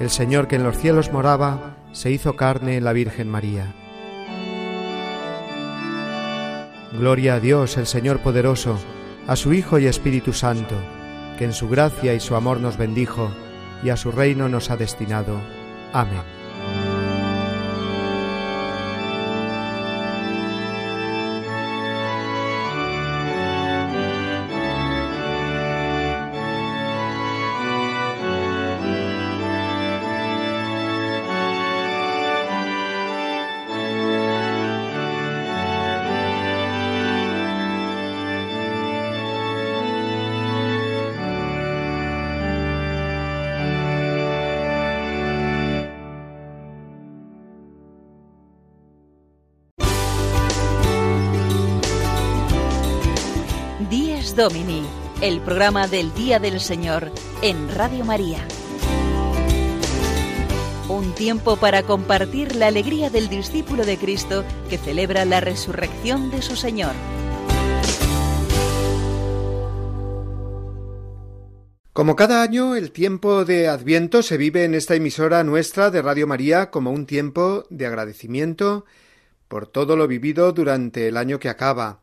El 0.00 0.10
Señor 0.10 0.48
que 0.48 0.56
en 0.56 0.64
los 0.64 0.76
cielos 0.76 1.12
moraba, 1.12 1.76
se 1.92 2.10
hizo 2.10 2.34
carne 2.34 2.76
en 2.76 2.82
la 2.82 2.92
Virgen 2.92 3.28
María. 3.28 3.72
Gloria 6.98 7.34
a 7.34 7.40
Dios, 7.40 7.76
el 7.76 7.86
Señor 7.86 8.20
poderoso, 8.20 8.78
a 9.26 9.36
su 9.36 9.52
Hijo 9.52 9.78
y 9.78 9.86
Espíritu 9.86 10.32
Santo, 10.32 10.74
que 11.38 11.44
en 11.44 11.52
su 11.52 11.68
gracia 11.68 12.14
y 12.14 12.20
su 12.20 12.34
amor 12.36 12.60
nos 12.60 12.78
bendijo, 12.78 13.30
y 13.82 13.90
a 13.90 13.98
su 13.98 14.10
reino 14.10 14.48
nos 14.48 14.70
ha 14.70 14.78
destinado. 14.78 15.38
Amén. 15.92 16.45
Domini, 54.36 54.82
el 55.22 55.40
programa 55.40 55.88
del 55.88 56.12
Día 56.12 56.38
del 56.38 56.60
Señor 56.60 57.10
en 57.40 57.74
Radio 57.74 58.04
María. 58.04 58.46
Un 60.90 61.14
tiempo 61.14 61.56
para 61.56 61.84
compartir 61.84 62.54
la 62.54 62.66
alegría 62.66 63.08
del 63.08 63.30
discípulo 63.30 63.86
de 63.86 63.96
Cristo 63.96 64.44
que 64.68 64.76
celebra 64.76 65.24
la 65.24 65.40
resurrección 65.40 66.30
de 66.30 66.42
su 66.42 66.54
Señor. 66.54 66.92
Como 71.94 72.14
cada 72.14 72.42
año, 72.42 72.76
el 72.76 72.92
tiempo 72.92 73.46
de 73.46 73.68
Adviento 73.68 74.22
se 74.22 74.36
vive 74.36 74.64
en 74.64 74.74
esta 74.74 74.94
emisora 74.94 75.44
nuestra 75.44 75.90
de 75.90 76.02
Radio 76.02 76.26
María 76.26 76.70
como 76.70 76.90
un 76.90 77.06
tiempo 77.06 77.64
de 77.70 77.86
agradecimiento 77.86 78.84
por 79.48 79.66
todo 79.66 79.96
lo 79.96 80.06
vivido 80.06 80.52
durante 80.52 81.08
el 81.08 81.16
año 81.16 81.38
que 81.38 81.48
acaba, 81.48 82.02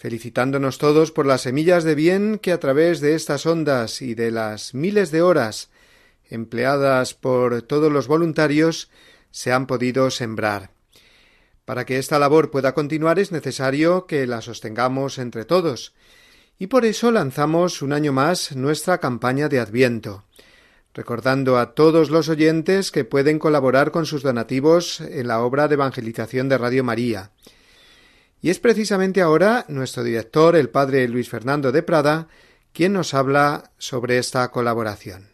felicitándonos 0.00 0.78
todos 0.78 1.12
por 1.12 1.26
las 1.26 1.42
semillas 1.42 1.84
de 1.84 1.94
bien 1.94 2.38
que 2.38 2.52
a 2.52 2.58
través 2.58 3.00
de 3.00 3.14
estas 3.14 3.44
ondas 3.44 4.00
y 4.00 4.14
de 4.14 4.30
las 4.30 4.72
miles 4.72 5.10
de 5.10 5.20
horas 5.20 5.68
empleadas 6.30 7.12
por 7.12 7.60
todos 7.60 7.92
los 7.92 8.08
voluntarios 8.08 8.88
se 9.30 9.52
han 9.52 9.66
podido 9.66 10.10
sembrar. 10.10 10.70
Para 11.66 11.84
que 11.84 11.98
esta 11.98 12.18
labor 12.18 12.50
pueda 12.50 12.72
continuar 12.72 13.18
es 13.18 13.30
necesario 13.30 14.06
que 14.06 14.26
la 14.26 14.40
sostengamos 14.40 15.18
entre 15.18 15.44
todos, 15.44 15.92
y 16.58 16.68
por 16.68 16.86
eso 16.86 17.10
lanzamos 17.10 17.82
un 17.82 17.92
año 17.92 18.14
más 18.14 18.56
nuestra 18.56 19.00
campaña 19.00 19.50
de 19.50 19.60
Adviento, 19.60 20.24
recordando 20.94 21.58
a 21.58 21.74
todos 21.74 22.08
los 22.08 22.30
oyentes 22.30 22.90
que 22.90 23.04
pueden 23.04 23.38
colaborar 23.38 23.90
con 23.90 24.06
sus 24.06 24.22
donativos 24.22 25.02
en 25.02 25.28
la 25.28 25.42
obra 25.42 25.68
de 25.68 25.74
evangelización 25.74 26.48
de 26.48 26.56
Radio 26.56 26.84
María. 26.84 27.32
Y 28.42 28.50
es 28.50 28.58
precisamente 28.58 29.20
ahora 29.20 29.66
nuestro 29.68 30.02
director, 30.02 30.56
el 30.56 30.70
padre 30.70 31.06
Luis 31.08 31.28
Fernando 31.28 31.72
de 31.72 31.82
Prada, 31.82 32.28
quien 32.72 32.92
nos 32.92 33.14
habla 33.14 33.72
sobre 33.78 34.18
esta 34.18 34.50
colaboración. 34.50 35.28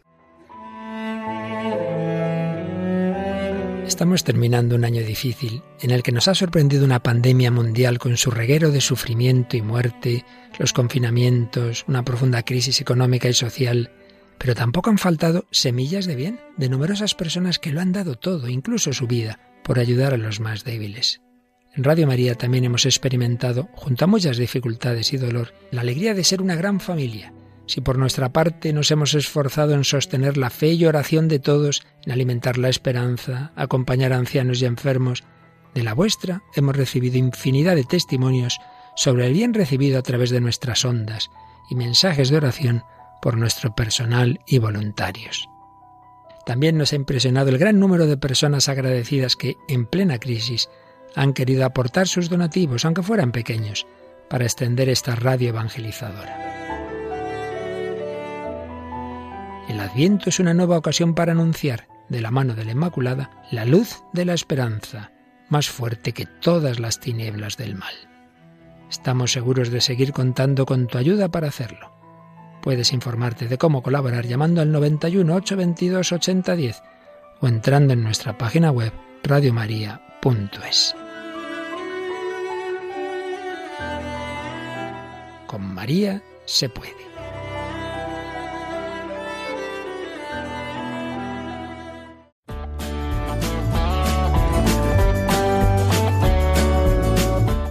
Estamos 3.85 4.25
terminando 4.25 4.75
un 4.75 4.83
año 4.83 5.01
difícil 5.01 5.63
en 5.79 5.91
el 5.91 6.03
que 6.03 6.11
nos 6.11 6.27
ha 6.27 6.35
sorprendido 6.35 6.83
una 6.83 7.01
pandemia 7.01 7.51
mundial 7.51 7.99
con 7.99 8.17
su 8.17 8.31
reguero 8.31 8.69
de 8.69 8.81
sufrimiento 8.81 9.55
y 9.55 9.61
muerte, 9.61 10.25
los 10.59 10.73
confinamientos, 10.73 11.85
una 11.87 12.03
profunda 12.03 12.43
crisis 12.43 12.81
económica 12.81 13.29
y 13.29 13.33
social, 13.33 13.91
pero 14.37 14.55
tampoco 14.55 14.89
han 14.89 14.97
faltado 14.97 15.45
semillas 15.51 16.05
de 16.05 16.15
bien 16.15 16.41
de 16.57 16.67
numerosas 16.67 17.15
personas 17.15 17.59
que 17.59 17.71
lo 17.71 17.79
han 17.79 17.93
dado 17.93 18.15
todo, 18.15 18.49
incluso 18.49 18.91
su 18.91 19.07
vida, 19.07 19.39
por 19.63 19.79
ayudar 19.79 20.13
a 20.13 20.17
los 20.17 20.41
más 20.41 20.65
débiles. 20.65 21.21
En 21.77 21.83
Radio 21.83 22.07
María 22.07 22.33
también 22.33 22.63
hemos 22.63 22.87
experimentado, 22.87 23.69
junto 23.75 24.05
a 24.05 24.07
muchas 24.07 24.37
dificultades 24.37 25.13
y 25.13 25.17
dolor, 25.17 25.53
la 25.69 25.81
alegría 25.81 26.15
de 26.15 26.23
ser 26.23 26.41
una 26.41 26.55
gran 26.55 26.79
familia. 26.79 27.33
Si 27.67 27.81
por 27.81 27.99
nuestra 27.99 28.33
parte 28.33 28.73
nos 28.73 28.89
hemos 28.89 29.13
esforzado 29.13 29.75
en 29.75 29.83
sostener 29.83 30.37
la 30.37 30.49
fe 30.49 30.73
y 30.73 30.85
oración 30.85 31.27
de 31.27 31.37
todos, 31.37 31.85
en 32.03 32.13
alimentar 32.13 32.57
la 32.57 32.69
esperanza, 32.69 33.51
acompañar 33.55 34.11
a 34.11 34.17
ancianos 34.17 34.59
y 34.59 34.65
enfermos, 34.65 35.23
de 35.75 35.83
la 35.83 35.93
vuestra 35.93 36.41
hemos 36.55 36.75
recibido 36.75 37.19
infinidad 37.19 37.75
de 37.75 37.83
testimonios 37.83 38.57
sobre 38.95 39.27
el 39.27 39.33
bien 39.33 39.53
recibido 39.53 39.99
a 39.99 40.03
través 40.03 40.31
de 40.31 40.41
nuestras 40.41 40.83
ondas 40.83 41.29
y 41.69 41.75
mensajes 41.75 42.31
de 42.31 42.37
oración 42.37 42.83
por 43.21 43.37
nuestro 43.37 43.75
personal 43.75 44.39
y 44.47 44.57
voluntarios. 44.57 45.47
También 46.43 46.75
nos 46.75 46.93
ha 46.93 46.95
impresionado 46.95 47.49
el 47.49 47.59
gran 47.59 47.79
número 47.79 48.07
de 48.07 48.17
personas 48.17 48.67
agradecidas 48.67 49.35
que, 49.35 49.57
en 49.67 49.85
plena 49.85 50.17
crisis, 50.17 50.69
han 51.15 51.33
querido 51.33 51.65
aportar 51.65 52.07
sus 52.07 52.29
donativos, 52.29 52.85
aunque 52.85 53.03
fueran 53.03 53.31
pequeños, 53.31 53.87
para 54.29 54.45
extender 54.45 54.89
esta 54.89 55.15
radio 55.15 55.49
evangelizadora. 55.49 56.47
El 59.69 59.79
Adviento 59.79 60.29
es 60.29 60.39
una 60.39 60.53
nueva 60.53 60.77
ocasión 60.77 61.13
para 61.13 61.33
anunciar, 61.33 61.87
de 62.09 62.21
la 62.21 62.31
mano 62.31 62.55
de 62.55 62.63
la 62.63 62.71
Inmaculada, 62.71 63.43
la 63.51 63.65
luz 63.65 64.03
de 64.13 64.25
la 64.25 64.33
esperanza, 64.33 65.11
más 65.49 65.69
fuerte 65.69 66.13
que 66.13 66.25
todas 66.25 66.79
las 66.79 66.99
tinieblas 66.99 67.57
del 67.57 67.75
mal. 67.75 67.93
Estamos 68.89 69.33
seguros 69.33 69.69
de 69.69 69.81
seguir 69.81 70.13
contando 70.13 70.65
con 70.65 70.87
tu 70.87 70.97
ayuda 70.97 71.29
para 71.29 71.49
hacerlo. 71.49 71.91
Puedes 72.61 72.93
informarte 72.93 73.47
de 73.47 73.57
cómo 73.57 73.83
colaborar 73.83 74.25
llamando 74.25 74.61
al 74.61 74.71
91 74.71 75.35
822 75.35 76.11
8010 76.13 76.83
o 77.41 77.47
entrando 77.47 77.93
en 77.93 78.03
nuestra 78.03 78.37
página 78.37 78.71
web 78.71 78.93
radiomaria.es. 79.23 80.95
Con 85.47 85.73
María 85.73 86.21
se 86.45 86.69
puede. 86.69 87.07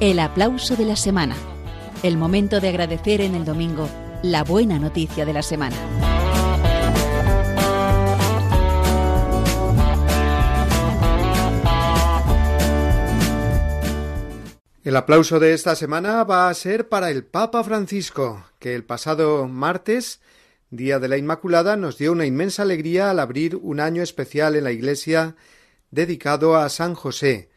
El 0.00 0.20
aplauso 0.20 0.76
de 0.76 0.84
la 0.84 0.94
semana. 0.94 1.34
El 2.02 2.16
momento 2.16 2.60
de 2.60 2.68
agradecer 2.68 3.20
en 3.20 3.34
el 3.34 3.44
domingo 3.44 3.88
la 4.22 4.44
buena 4.44 4.78
noticia 4.78 5.24
de 5.24 5.32
la 5.32 5.42
semana. 5.42 5.76
El 14.86 14.94
aplauso 14.94 15.40
de 15.40 15.52
esta 15.52 15.74
semana 15.74 16.22
va 16.22 16.48
a 16.48 16.54
ser 16.54 16.88
para 16.88 17.10
el 17.10 17.24
Papa 17.24 17.64
Francisco, 17.64 18.44
que 18.60 18.76
el 18.76 18.84
pasado 18.84 19.48
martes, 19.48 20.20
Día 20.70 21.00
de 21.00 21.08
la 21.08 21.16
Inmaculada, 21.16 21.76
nos 21.76 21.98
dio 21.98 22.12
una 22.12 22.24
inmensa 22.24 22.62
alegría 22.62 23.10
al 23.10 23.18
abrir 23.18 23.56
un 23.56 23.80
año 23.80 24.00
especial 24.00 24.54
en 24.54 24.62
la 24.62 24.70
Iglesia 24.70 25.34
dedicado 25.90 26.54
a 26.54 26.68
San 26.68 26.94
José, 26.94 27.50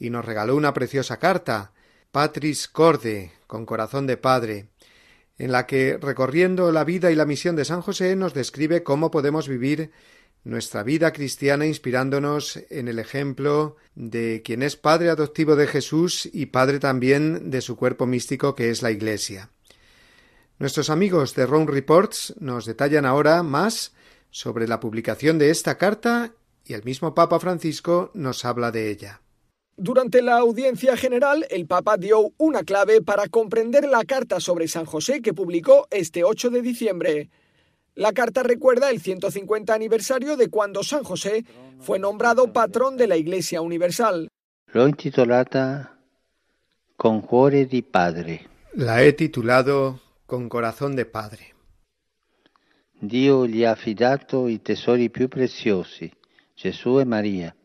y 0.00 0.10
nos 0.10 0.24
regaló 0.24 0.56
una 0.56 0.74
preciosa 0.74 1.18
carta, 1.20 1.70
Patris 2.10 2.66
Corde, 2.66 3.30
con 3.46 3.64
corazón 3.64 4.08
de 4.08 4.16
padre, 4.16 4.66
en 5.38 5.52
la 5.52 5.68
que, 5.68 5.98
recorriendo 5.98 6.72
la 6.72 6.82
vida 6.82 7.12
y 7.12 7.14
la 7.14 7.26
misión 7.26 7.54
de 7.54 7.64
San 7.64 7.80
José, 7.80 8.16
nos 8.16 8.34
describe 8.34 8.82
cómo 8.82 9.12
podemos 9.12 9.46
vivir 9.46 9.92
nuestra 10.46 10.84
vida 10.84 11.12
cristiana 11.12 11.66
inspirándonos 11.66 12.60
en 12.70 12.86
el 12.86 13.00
ejemplo 13.00 13.74
de 13.96 14.42
quien 14.44 14.62
es 14.62 14.76
padre 14.76 15.10
adoptivo 15.10 15.56
de 15.56 15.66
Jesús 15.66 16.30
y 16.32 16.46
padre 16.46 16.78
también 16.78 17.50
de 17.50 17.60
su 17.60 17.76
cuerpo 17.76 18.06
místico 18.06 18.54
que 18.54 18.70
es 18.70 18.80
la 18.80 18.92
Iglesia. 18.92 19.50
Nuestros 20.60 20.88
amigos 20.88 21.34
de 21.34 21.46
Rome 21.46 21.66
Reports 21.72 22.34
nos 22.38 22.64
detallan 22.64 23.06
ahora 23.06 23.42
más 23.42 23.92
sobre 24.30 24.68
la 24.68 24.78
publicación 24.78 25.36
de 25.38 25.50
esta 25.50 25.78
carta 25.78 26.32
y 26.64 26.74
el 26.74 26.84
mismo 26.84 27.12
Papa 27.12 27.40
Francisco 27.40 28.12
nos 28.14 28.44
habla 28.44 28.70
de 28.70 28.88
ella. 28.88 29.22
Durante 29.76 30.22
la 30.22 30.38
audiencia 30.38 30.96
general, 30.96 31.44
el 31.50 31.66
Papa 31.66 31.96
dio 31.96 32.32
una 32.38 32.62
clave 32.62 33.02
para 33.02 33.26
comprender 33.28 33.88
la 33.88 34.04
carta 34.04 34.38
sobre 34.38 34.68
San 34.68 34.84
José 34.84 35.20
que 35.22 35.34
publicó 35.34 35.88
este 35.90 36.22
8 36.22 36.50
de 36.50 36.62
diciembre. 36.62 37.30
La 37.96 38.12
carta 38.12 38.42
recuerda 38.42 38.90
el 38.90 39.00
150 39.00 39.72
aniversario 39.72 40.36
de 40.36 40.50
cuando 40.50 40.82
San 40.82 41.02
José 41.02 41.46
fue 41.80 41.98
nombrado 41.98 42.52
patrón 42.52 42.98
de 42.98 43.06
la 43.06 43.16
Iglesia 43.16 43.62
Universal. 43.62 44.28
L'ho 44.74 44.86
intitolata 44.86 45.96
Con 46.94 47.22
cuore 47.22 47.64
di 47.64 47.80
padre. 47.80 48.48
La 48.74 49.02
he 49.02 49.14
titulado 49.14 50.00
Con 50.26 50.50
corazón 50.50 50.94
de 50.94 51.06
padre. 51.06 51.54
Dio 53.00 53.46
gli 53.46 53.64
ha 53.64 53.70
affidato 53.70 54.46
i 54.46 54.60
tesori 54.60 55.08
più 55.08 55.28
preziosi, 55.28 56.12
Gesù 56.54 56.98
e 56.98 57.06
Maria. 57.06 57.56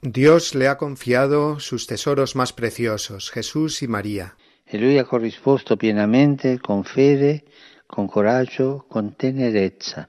Dios 0.00 0.54
le 0.54 0.66
ha 0.66 0.76
confiado 0.76 1.60
sus 1.60 1.86
tesoros 1.86 2.34
más 2.34 2.52
preciosos, 2.52 3.30
Jesús 3.30 3.82
y 3.82 3.86
María. 3.86 4.36
E 4.64 4.78
lui 4.78 4.98
ha 4.98 5.04
corrisposto 5.04 5.76
pienamente 5.76 6.58
con 6.58 6.82
fede, 6.82 7.44
con 7.86 8.08
coraggio, 8.08 8.86
con 8.88 9.12
tenerezza. 9.14 10.08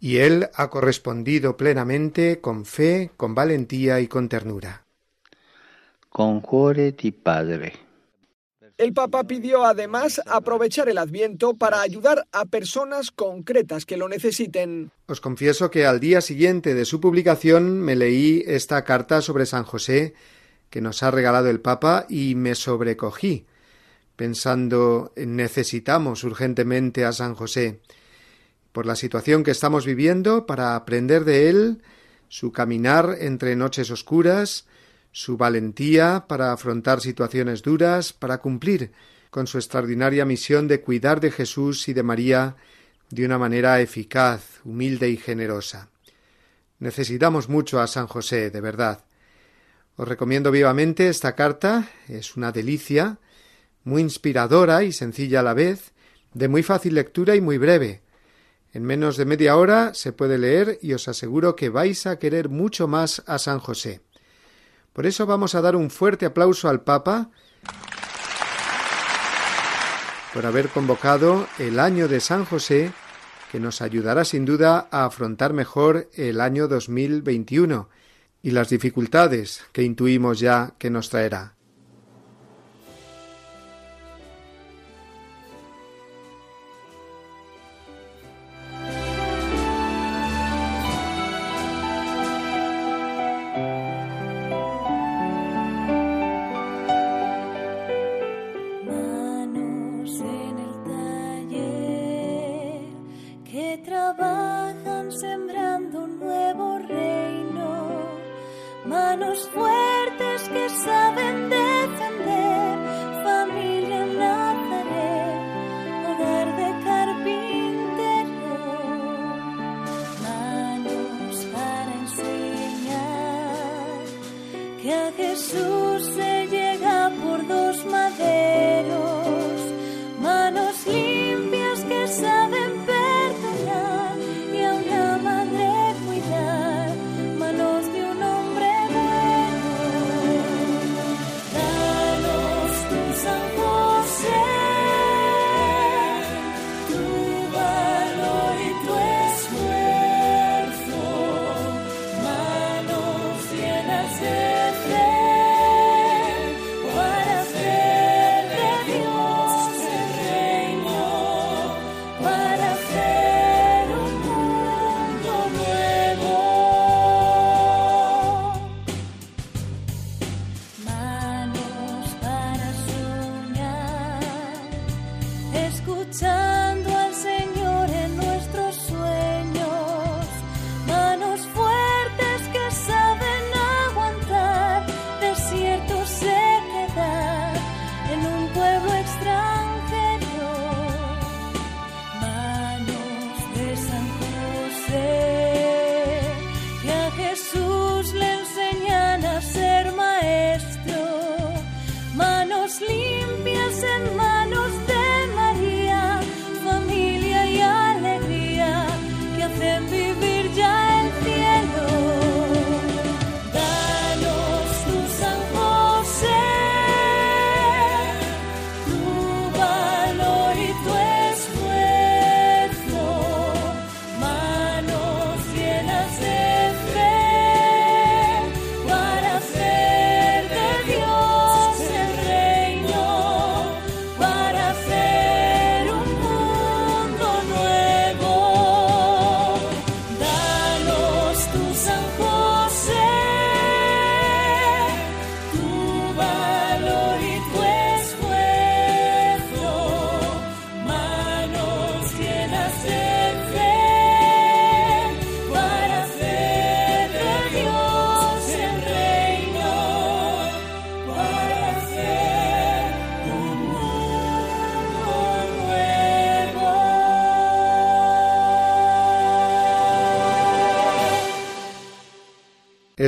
Y 0.00 0.18
él 0.18 0.48
ha 0.54 0.70
correspondido 0.70 1.56
plenamente 1.56 2.40
con 2.40 2.64
fe, 2.64 3.10
con 3.16 3.34
valentía 3.34 4.00
y 4.00 4.06
con 4.06 4.28
ternura. 4.28 4.84
Con 6.08 6.40
cuore 6.40 6.92
di 6.92 7.10
padre. 7.10 7.72
El 8.78 8.92
Papa 8.92 9.24
pidió 9.24 9.64
además 9.64 10.22
aprovechar 10.24 10.88
el 10.88 10.98
Adviento 10.98 11.54
para 11.54 11.80
ayudar 11.80 12.28
a 12.30 12.44
personas 12.44 13.10
concretas 13.10 13.84
que 13.84 13.96
lo 13.96 14.08
necesiten. 14.08 14.92
Os 15.08 15.20
confieso 15.20 15.68
que 15.68 15.84
al 15.84 15.98
día 15.98 16.20
siguiente 16.20 16.74
de 16.74 16.84
su 16.84 17.00
publicación 17.00 17.80
me 17.80 17.96
leí 17.96 18.44
esta 18.46 18.84
carta 18.84 19.20
sobre 19.20 19.46
San 19.46 19.64
José 19.64 20.14
que 20.70 20.80
nos 20.80 21.02
ha 21.02 21.10
regalado 21.10 21.50
el 21.50 21.60
Papa 21.60 22.06
y 22.08 22.36
me 22.36 22.54
sobrecogí, 22.54 23.46
pensando 24.18 25.12
necesitamos 25.14 26.24
urgentemente 26.24 27.04
a 27.04 27.12
San 27.12 27.36
José 27.36 27.78
por 28.72 28.84
la 28.84 28.96
situación 28.96 29.44
que 29.44 29.52
estamos 29.52 29.86
viviendo 29.86 30.44
para 30.44 30.74
aprender 30.74 31.24
de 31.24 31.48
él 31.48 31.82
su 32.28 32.50
caminar 32.50 33.16
entre 33.20 33.54
noches 33.54 33.92
oscuras, 33.92 34.66
su 35.12 35.36
valentía 35.36 36.24
para 36.28 36.52
afrontar 36.52 37.00
situaciones 37.00 37.62
duras, 37.62 38.12
para 38.12 38.38
cumplir 38.38 38.90
con 39.30 39.46
su 39.46 39.56
extraordinaria 39.56 40.24
misión 40.24 40.66
de 40.66 40.80
cuidar 40.80 41.20
de 41.20 41.30
Jesús 41.30 41.88
y 41.88 41.92
de 41.92 42.02
María 42.02 42.56
de 43.10 43.24
una 43.24 43.38
manera 43.38 43.80
eficaz, 43.80 44.60
humilde 44.64 45.08
y 45.08 45.16
generosa. 45.16 45.90
Necesitamos 46.80 47.48
mucho 47.48 47.80
a 47.80 47.86
San 47.86 48.08
José, 48.08 48.50
de 48.50 48.60
verdad. 48.60 49.04
Os 49.94 50.08
recomiendo 50.08 50.50
vivamente 50.50 51.08
esta 51.08 51.36
carta, 51.36 51.88
es 52.08 52.36
una 52.36 52.50
delicia, 52.50 53.18
muy 53.88 54.02
inspiradora 54.02 54.84
y 54.84 54.92
sencilla 54.92 55.40
a 55.40 55.42
la 55.42 55.54
vez, 55.54 55.92
de 56.34 56.46
muy 56.46 56.62
fácil 56.62 56.94
lectura 56.94 57.34
y 57.34 57.40
muy 57.40 57.58
breve. 57.58 58.02
En 58.72 58.84
menos 58.84 59.16
de 59.16 59.24
media 59.24 59.56
hora 59.56 59.94
se 59.94 60.12
puede 60.12 60.38
leer 60.38 60.78
y 60.82 60.92
os 60.92 61.08
aseguro 61.08 61.56
que 61.56 61.70
vais 61.70 62.06
a 62.06 62.18
querer 62.18 62.50
mucho 62.50 62.86
más 62.86 63.22
a 63.26 63.38
San 63.38 63.58
José. 63.58 64.02
Por 64.92 65.06
eso 65.06 65.26
vamos 65.26 65.54
a 65.54 65.62
dar 65.62 65.74
un 65.74 65.90
fuerte 65.90 66.26
aplauso 66.26 66.68
al 66.68 66.82
Papa 66.82 67.30
por 70.34 70.44
haber 70.44 70.68
convocado 70.68 71.48
el 71.58 71.80
año 71.80 72.08
de 72.08 72.20
San 72.20 72.44
José, 72.44 72.92
que 73.50 73.58
nos 73.58 73.80
ayudará 73.80 74.24
sin 74.24 74.44
duda 74.44 74.86
a 74.90 75.06
afrontar 75.06 75.54
mejor 75.54 76.10
el 76.14 76.40
año 76.42 76.68
2021 76.68 77.88
y 78.42 78.50
las 78.50 78.68
dificultades 78.68 79.62
que 79.72 79.82
intuimos 79.82 80.38
ya 80.38 80.74
que 80.78 80.90
nos 80.90 81.08
traerá. 81.08 81.57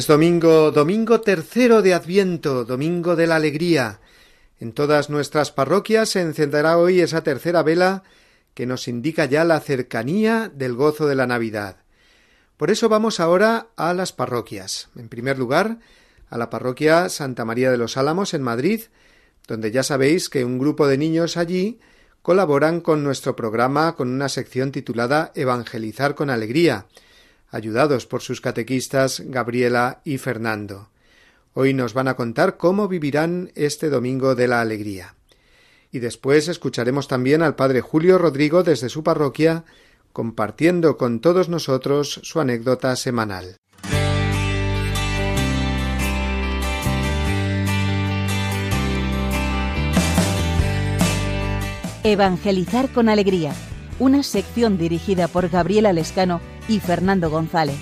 Es 0.01 0.07
domingo, 0.07 0.71
domingo 0.71 1.21
tercero 1.21 1.83
de 1.83 1.93
Adviento, 1.93 2.65
domingo 2.65 3.17
de 3.17 3.27
la 3.27 3.37
alegría. 3.37 4.01
En 4.59 4.73
todas 4.73 5.11
nuestras 5.11 5.51
parroquias 5.51 6.09
se 6.09 6.23
encenderá 6.23 6.79
hoy 6.79 7.03
esa 7.03 7.23
tercera 7.23 7.63
vela 7.63 8.03
que 8.55 8.65
nos 8.65 8.89
indica 8.89 9.27
ya 9.27 9.45
la 9.45 9.61
cercanía 9.61 10.51
del 10.55 10.73
gozo 10.73 11.07
de 11.07 11.17
la 11.17 11.27
Navidad. 11.27 11.77
Por 12.57 12.71
eso 12.71 12.89
vamos 12.89 13.21
ahora 13.21 13.67
a 13.77 13.93
las 13.93 14.15
parroquias. 14.15 14.89
En 14.97 15.11
primer 15.11 15.39
lugar, 15.39 15.81
a 16.31 16.39
la 16.39 16.49
parroquia 16.49 17.11
Santa 17.11 17.45
María 17.45 17.71
de 17.71 17.77
los 17.77 17.99
Álamos 17.99 18.33
en 18.33 18.41
Madrid, 18.41 18.85
donde 19.49 19.71
ya 19.71 19.83
sabéis 19.83 20.31
que 20.31 20.47
un 20.47 20.59
grupo 20.59 20.87
de 20.87 20.97
niños 20.97 21.37
allí 21.37 21.79
colaboran 22.23 22.81
con 22.81 23.05
nuestro 23.05 23.37
programa 23.37 23.97
con 23.97 24.09
una 24.09 24.31
sección 24.31 24.73
titulada 24.73 25.31
Evangelizar 25.35 26.15
con 26.15 26.31
Alegría, 26.31 26.87
ayudados 27.51 28.07
por 28.07 28.23
sus 28.23 28.41
catequistas 28.41 29.23
Gabriela 29.27 30.01
y 30.05 30.19
Fernando. 30.19 30.89
Hoy 31.53 31.75
nos 31.75 31.95
van 31.95 32.09
a 32.09 32.15
contar 32.15 32.57
cómo 32.57 32.89
vivirán 32.89 33.51
este 33.55 33.91
Domingo 33.91 34.35
de 34.35 34.49
la 34.49 34.61
Alegría. 34.61 35.17
Y 35.91 35.99
después 35.99 36.47
escucharemos 36.47 37.09
también 37.09 37.43
al 37.43 37.57
Padre 37.57 37.81
Julio 37.81 38.19
Rodrigo 38.19 38.63
desde 38.63 38.89
su 38.89 39.03
parroquia, 39.03 39.65
compartiendo 40.13 40.97
con 40.97 41.21
todos 41.21 41.49
nosotros 41.49 42.21
su 42.23 42.41
anécdota 42.41 42.95
semanal. 42.95 43.57
Evangelizar 52.03 52.91
con 52.93 53.09
Alegría, 53.09 53.53
una 53.99 54.23
sección 54.23 54.79
dirigida 54.79 55.29
por 55.29 55.51
Gabriela 55.51 55.93
Lescano 55.93 56.41
y 56.71 56.79
Fernando 56.79 57.29
González. 57.31 57.77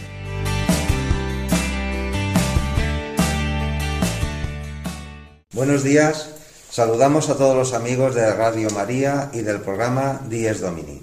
Buenos 5.52 5.82
días, 5.82 6.30
saludamos 6.70 7.28
a 7.28 7.36
todos 7.36 7.54
los 7.54 7.74
amigos 7.74 8.14
de 8.14 8.32
Radio 8.32 8.70
María 8.70 9.28
y 9.34 9.42
del 9.42 9.60
programa 9.60 10.22
Dies 10.30 10.62
Domini. 10.62 11.02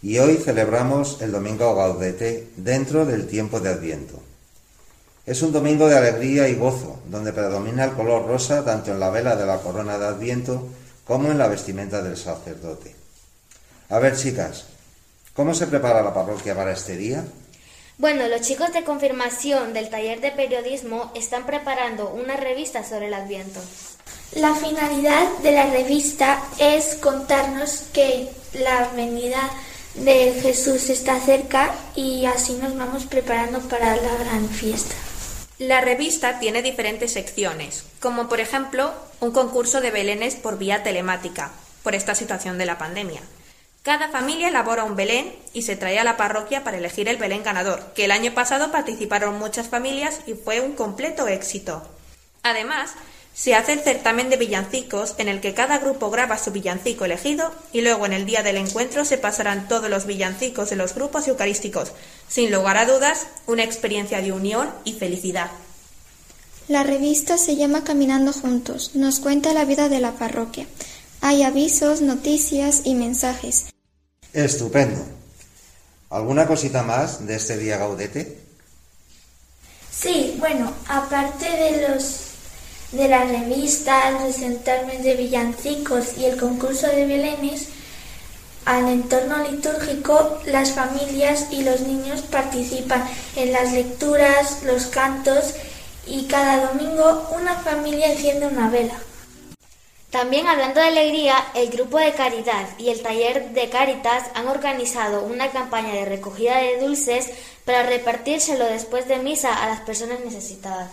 Y 0.00 0.18
hoy 0.18 0.36
celebramos 0.36 1.20
el 1.22 1.32
Domingo 1.32 1.74
Gaudete 1.74 2.50
dentro 2.56 3.04
del 3.04 3.26
tiempo 3.26 3.58
de 3.58 3.70
Adviento. 3.70 4.22
Es 5.26 5.42
un 5.42 5.50
domingo 5.50 5.88
de 5.88 5.98
alegría 5.98 6.48
y 6.48 6.54
gozo, 6.54 7.00
donde 7.10 7.32
predomina 7.32 7.82
el 7.82 7.94
color 7.94 8.28
rosa 8.28 8.64
tanto 8.64 8.92
en 8.92 9.00
la 9.00 9.10
vela 9.10 9.34
de 9.34 9.46
la 9.46 9.58
corona 9.58 9.98
de 9.98 10.06
Adviento 10.06 10.68
como 11.04 11.32
en 11.32 11.38
la 11.38 11.48
vestimenta 11.48 12.00
del 12.00 12.16
sacerdote. 12.16 12.94
A 13.88 13.98
ver, 13.98 14.16
chicas, 14.16 14.66
¿cómo 15.34 15.54
se 15.54 15.66
prepara 15.66 16.02
la 16.02 16.14
parroquia 16.14 16.54
para 16.54 16.72
este 16.72 16.96
día? 16.96 17.24
Bueno, 17.98 18.26
los 18.26 18.40
chicos 18.40 18.72
de 18.72 18.82
confirmación 18.82 19.72
del 19.72 19.88
taller 19.88 20.20
de 20.20 20.32
periodismo 20.32 21.12
están 21.14 21.46
preparando 21.46 22.08
una 22.08 22.36
revista 22.36 22.82
sobre 22.82 23.06
el 23.06 23.14
Adviento. 23.14 23.60
La 24.32 24.54
finalidad 24.54 25.28
de 25.44 25.52
la 25.52 25.66
revista 25.66 26.42
es 26.58 26.96
contarnos 26.96 27.84
que 27.92 28.28
la 28.52 28.88
venida 28.96 29.48
de 29.94 30.34
Jesús 30.42 30.90
está 30.90 31.20
cerca 31.20 31.72
y 31.94 32.26
así 32.26 32.54
nos 32.54 32.76
vamos 32.76 33.04
preparando 33.04 33.60
para 33.60 33.94
la 33.94 34.16
gran 34.16 34.48
fiesta. 34.48 34.94
La 35.58 35.80
revista 35.80 36.40
tiene 36.40 36.62
diferentes 36.62 37.12
secciones, 37.12 37.84
como 38.00 38.28
por 38.28 38.40
ejemplo 38.40 38.92
un 39.20 39.30
concurso 39.30 39.80
de 39.80 39.92
belenes 39.92 40.34
por 40.34 40.58
vía 40.58 40.82
telemática, 40.82 41.52
por 41.84 41.94
esta 41.94 42.16
situación 42.16 42.58
de 42.58 42.66
la 42.66 42.76
pandemia. 42.76 43.20
Cada 43.84 44.08
familia 44.08 44.48
elabora 44.48 44.84
un 44.84 44.96
Belén 44.96 45.34
y 45.52 45.60
se 45.60 45.76
trae 45.76 45.98
a 45.98 46.04
la 46.04 46.16
parroquia 46.16 46.64
para 46.64 46.78
elegir 46.78 47.06
el 47.06 47.18
Belén 47.18 47.42
ganador, 47.42 47.92
que 47.94 48.06
el 48.06 48.12
año 48.12 48.32
pasado 48.32 48.72
participaron 48.72 49.38
muchas 49.38 49.68
familias 49.68 50.20
y 50.26 50.32
fue 50.32 50.62
un 50.62 50.72
completo 50.72 51.28
éxito. 51.28 51.82
Además, 52.42 52.92
se 53.34 53.54
hace 53.54 53.74
el 53.74 53.80
certamen 53.80 54.30
de 54.30 54.38
villancicos 54.38 55.14
en 55.18 55.28
el 55.28 55.42
que 55.42 55.52
cada 55.52 55.80
grupo 55.80 56.08
graba 56.08 56.38
su 56.38 56.50
villancico 56.50 57.04
elegido 57.04 57.52
y 57.74 57.82
luego 57.82 58.06
en 58.06 58.14
el 58.14 58.24
día 58.24 58.42
del 58.42 58.56
encuentro 58.56 59.04
se 59.04 59.18
pasarán 59.18 59.68
todos 59.68 59.90
los 59.90 60.06
villancicos 60.06 60.70
de 60.70 60.76
los 60.76 60.94
grupos 60.94 61.28
eucarísticos. 61.28 61.92
Sin 62.26 62.50
lugar 62.50 62.78
a 62.78 62.86
dudas, 62.86 63.26
una 63.46 63.64
experiencia 63.64 64.22
de 64.22 64.32
unión 64.32 64.70
y 64.84 64.94
felicidad. 64.94 65.50
La 66.68 66.84
revista 66.84 67.36
se 67.36 67.56
llama 67.56 67.84
Caminando 67.84 68.32
Juntos. 68.32 68.92
Nos 68.94 69.20
cuenta 69.20 69.52
la 69.52 69.66
vida 69.66 69.90
de 69.90 70.00
la 70.00 70.12
parroquia. 70.12 70.66
Hay 71.20 71.42
avisos, 71.42 72.00
noticias 72.00 72.80
y 72.84 72.94
mensajes. 72.94 73.73
Estupendo. 74.34 75.00
¿Alguna 76.10 76.48
cosita 76.48 76.82
más 76.82 77.24
de 77.24 77.36
este 77.36 77.56
día 77.56 77.78
Gaudete? 77.78 78.40
Sí, 79.92 80.34
bueno, 80.40 80.72
aparte 80.88 81.48
de 81.48 81.88
los 81.88 82.20
de 82.90 83.08
la 83.08 83.24
revista, 83.24 84.10
los 84.10 84.38
entornos 84.38 85.02
de 85.02 85.14
villancicos 85.14 86.18
y 86.18 86.24
el 86.24 86.36
concurso 86.36 86.88
de 86.88 87.06
belenes, 87.06 87.68
al 88.64 88.88
entorno 88.88 89.48
litúrgico, 89.48 90.40
las 90.46 90.72
familias 90.72 91.46
y 91.50 91.62
los 91.62 91.82
niños 91.82 92.22
participan 92.22 93.04
en 93.36 93.52
las 93.52 93.72
lecturas, 93.72 94.64
los 94.64 94.86
cantos 94.86 95.54
y 96.06 96.26
cada 96.26 96.72
domingo 96.72 97.28
una 97.36 97.54
familia 97.60 98.12
enciende 98.12 98.48
una 98.48 98.68
vela. 98.68 98.98
También 100.14 100.46
hablando 100.46 100.78
de 100.78 100.86
alegría, 100.86 101.34
el 101.56 101.70
grupo 101.70 101.98
de 101.98 102.12
caridad 102.12 102.68
y 102.78 102.90
el 102.90 103.02
taller 103.02 103.50
de 103.50 103.68
Caritas 103.68 104.22
han 104.36 104.46
organizado 104.46 105.24
una 105.24 105.50
campaña 105.50 105.92
de 105.92 106.04
recogida 106.04 106.58
de 106.58 106.78
dulces 106.78 107.30
para 107.64 107.82
repartírselo 107.82 108.64
después 108.64 109.08
de 109.08 109.18
misa 109.18 109.52
a 109.52 109.68
las 109.70 109.80
personas 109.80 110.20
necesitadas. 110.24 110.92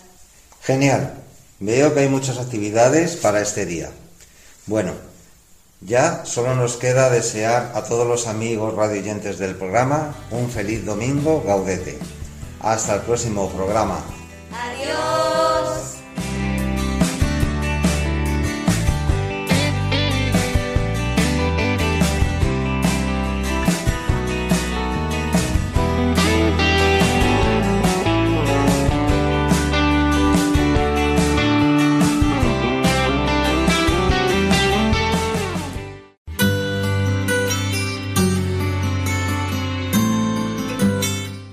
Genial. 0.64 1.14
Veo 1.60 1.94
que 1.94 2.00
hay 2.00 2.10
muchas 2.10 2.40
actividades 2.40 3.16
para 3.16 3.42
este 3.42 3.68
día. 3.68 3.92
Bueno, 4.66 4.94
ya 5.82 6.26
solo 6.26 6.56
nos 6.56 6.78
queda 6.78 7.12
desear 7.12 7.74
a 7.76 7.84
todos 7.84 8.08
los 8.08 8.26
amigos 8.26 8.74
radioyentes 8.74 9.38
del 9.38 9.54
programa 9.54 10.16
un 10.32 10.50
feliz 10.50 10.84
domingo 10.84 11.44
gaudete. 11.46 12.00
Hasta 12.60 12.96
el 12.96 13.02
próximo 13.02 13.52
programa. 13.52 14.04
Adiós. 14.52 16.01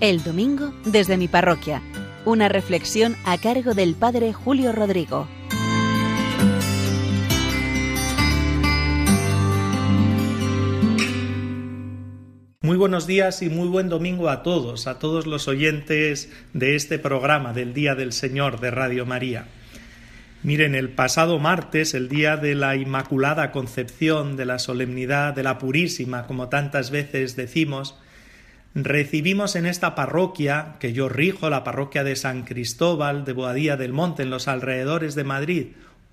El 0.01 0.23
domingo 0.23 0.73
desde 0.85 1.17
mi 1.17 1.27
parroquia, 1.27 1.83
Una 2.25 2.49
reflexión 2.49 3.17
a 3.25 3.37
cargo 3.37 3.75
del 3.75 3.97
Padre 3.97 4.33
Julio 4.33 4.71
Rodrigo. 4.71 5.27
Muy 12.61 12.77
buenos 12.77 13.09
días 13.09 13.43
y 13.43 13.49
muy 13.49 13.67
buen 13.67 13.89
domingo 13.89 14.29
a 14.29 14.45
todos, 14.45 14.87
a 14.87 15.01
todos 15.01 15.27
los 15.27 15.49
oyentes 15.49 16.31
de 16.53 16.77
este 16.77 17.01
programa 17.01 17.53
del 17.53 17.75
Día 17.75 17.97
del 17.97 18.13
Señor 18.13 18.61
de 18.61 18.71
Radio 18.71 19.05
María. 19.05 19.49
Miren, 20.45 20.77
el 20.77 20.91
pasado 20.91 21.41
martes, 21.41 21.95
el 21.95 22.09
día 22.09 22.37
de 22.37 22.55
la 22.55 22.77
Inmaculada 22.77 23.51
Concepción, 23.51 24.37
de 24.37 24.45
la 24.45 24.61
solemnidad 24.61 25.35
de 25.35 25.43
la 25.43 25.59
Purísima, 25.59 26.29
como 26.29 26.49
tantas 26.49 26.93
veces 26.93 27.35
decimos, 27.35 27.97
recibimos 28.75 29.57
en 29.57 29.67
esta 29.67 29.95
parroquia, 29.95 30.77
que 30.81 30.93
yo 30.93 31.09
rijo, 31.09 31.51
la 31.51 31.65
parroquia 31.65 32.05
de 32.05 32.17
San 32.17 32.43
Cristóbal 32.43 33.25
de 33.25 33.33
Boadía 33.33 33.77
del 33.77 33.93
Monte, 33.93 34.23
en 34.23 34.31
los 34.31 34.49
alrededores 34.49 35.15
de 35.15 35.25
Madrid, 35.25 35.67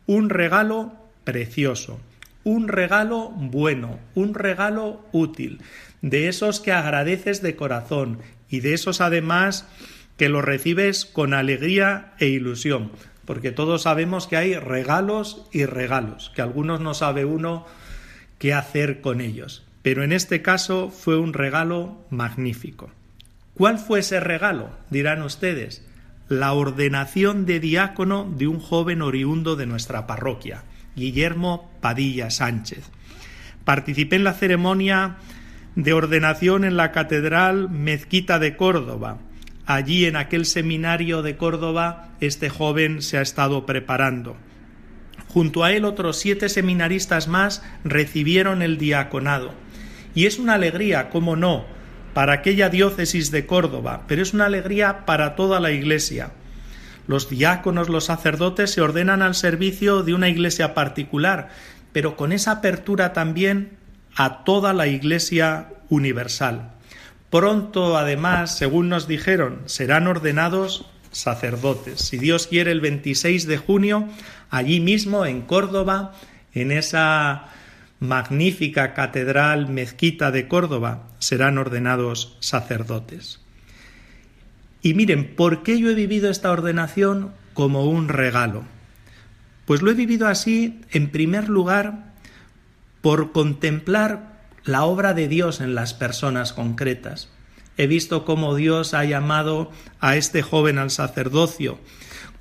un 0.08 0.30
regalo 0.30 0.94
precioso, 1.24 2.00
un 2.44 2.68
regalo 2.68 3.30
bueno, 3.36 4.00
un 4.13 4.34
regalo 4.34 5.06
útil, 5.12 5.62
de 6.02 6.28
esos 6.28 6.60
que 6.60 6.72
agradeces 6.72 7.41
de 7.41 7.56
corazón 7.56 8.20
y 8.50 8.60
de 8.60 8.74
esos 8.74 9.02
además 9.02 9.68
que 10.18 10.30
los 10.30 10.46
recibes 10.46 11.06
con 11.06 11.34
alegría 11.34 12.13
e 12.20 12.28
ilusión, 12.28 12.91
porque 13.26 13.52
todos 13.52 13.82
sabemos 13.82 14.28
que 14.28 14.38
hay 14.38 14.56
regalos 14.56 15.48
y 15.52 15.65
regalos, 15.65 16.32
que 16.36 16.41
algunos 16.41 16.80
no 16.80 16.94
sabe 16.94 17.26
uno 17.26 17.65
qué 18.38 18.54
hacer 18.54 19.02
con 19.02 19.20
ellos. 19.20 19.64
Pero 19.86 20.04
en 20.04 20.13
este 20.13 20.41
caso 20.41 20.89
fue 20.89 21.15
un 21.15 21.32
regalo 21.32 22.04
magnífico. 22.10 22.89
¿Cuál 23.54 23.78
fue 23.78 24.00
ese 24.00 24.19
regalo? 24.19 24.71
dirán 24.89 25.21
ustedes. 25.21 25.86
La 26.28 26.54
ordenación 26.54 27.45
de 27.45 27.60
diácono 27.60 28.28
de 28.36 28.48
un 28.48 28.60
joven 28.60 29.04
oriundo 29.04 29.56
de 29.56 29.67
nuestra 29.67 30.08
parroquia, 30.08 30.63
Guillermo 30.95 31.71
Padilla 31.82 32.32
Sánchez. 32.32 32.89
Participé 33.63 34.15
en 34.15 34.24
la 34.24 34.34
ceremonia 34.34 35.17
de 35.76 35.93
ordenación 35.93 36.63
en 36.63 36.78
la 36.78 36.91
Catedral 36.91 37.69
Mezquita 37.69 38.39
de 38.39 38.58
Córdoba. 38.58 39.19
Allí, 39.67 40.06
en 40.06 40.15
aquel 40.15 40.48
seminario 40.48 41.21
de 41.21 41.38
Córdoba, 41.38 42.10
este 42.21 42.50
joven 42.50 43.04
se 43.04 43.19
ha 43.19 43.21
estado 43.21 43.67
preparando. 43.67 44.36
Junto 45.28 45.63
a 45.63 45.74
él 45.74 45.86
otros 45.86 46.17
siete 46.17 46.50
seminaristas 46.50 47.28
más 47.28 47.62
recibieron 47.84 48.63
el 48.63 48.80
diaconado. 48.80 49.54
Y 50.15 50.25
es 50.25 50.39
una 50.39 50.56
alegría, 50.56 51.10
cómo 51.10 51.36
no, 51.36 51.65
para 52.13 52.34
aquella 52.34 52.69
diócesis 52.69 53.30
de 53.30 53.45
Córdoba, 53.45 54.04
pero 54.08 54.23
es 54.23 54.34
una 54.34 54.45
alegría 54.45 55.06
para 55.06 55.36
toda 55.36 55.60
la 55.60 55.71
Iglesia. 55.71 56.32
Los 57.08 57.30
diáconos, 57.30 57.89
los 57.89 58.06
sacerdotes 58.06 58.71
se 58.71 58.82
ordenan 58.82 59.21
al 59.21 59.36
servicio 59.36 60.01
de 60.01 60.13
una 60.13 60.30
iglesia 60.30 60.73
particular, 60.73 61.49
pero 61.91 62.15
con 62.15 62.32
esa 62.32 62.51
apertura 62.51 63.13
también 63.13 63.78
a 64.15 64.43
toda 64.43 64.73
la 64.73 64.88
Iglesia 64.88 65.67
universal. 65.89 66.71
Pronto, 67.30 67.97
además, 67.97 68.58
según 68.58 68.89
nos 68.89 69.08
dijeron, 69.08 69.62
serán 69.65 70.08
ordenados 70.08 70.86
sacerdotes. 71.12 72.01
Si 72.01 72.17
Dios 72.17 72.47
quiere, 72.47 72.71
el 72.71 72.82
26 72.82 73.45
de 73.45 73.58
junio, 73.58 74.08
allí 74.49 74.80
mismo 74.80 75.25
en 75.25 75.41
Córdoba, 75.41 76.13
en 76.54 76.71
esa 76.71 77.49
magnífica 78.08 78.94
catedral 78.94 79.68
mezquita 79.68 80.32
de 80.32 80.48
Córdoba, 80.48 81.08
serán 81.20 81.58
ordenados 81.58 82.38
sacerdotes. 82.39 83.41
Y 84.82 84.94
miren, 84.94 85.36
¿por 85.36 85.63
qué 85.63 85.80
yo 85.80 85.89
he 85.89 85.96
vivido 85.96 86.30
esta 86.30 86.52
ordenación 86.52 87.34
como 87.54 87.86
un 87.86 88.08
regalo? 88.08 88.63
Pues 89.65 89.82
lo 89.82 89.91
he 89.91 89.96
vivido 89.96 90.28
así, 90.28 90.82
en 90.91 91.10
primer 91.10 91.50
lugar, 91.50 92.13
por 93.02 93.32
contemplar 93.32 94.36
la 94.63 94.84
obra 94.84 95.13
de 95.13 95.28
Dios 95.28 95.62
en 95.62 95.76
las 95.76 95.94
personas 95.94 96.54
concretas. 96.54 97.30
He 97.78 97.88
visto 97.88 98.26
cómo 98.26 98.56
Dios 98.56 98.94
ha 98.94 99.04
llamado 99.06 99.72
a 100.00 100.15
este 100.15 100.41
joven 100.41 100.78
al 100.78 100.91
sacerdocio, 100.91 101.80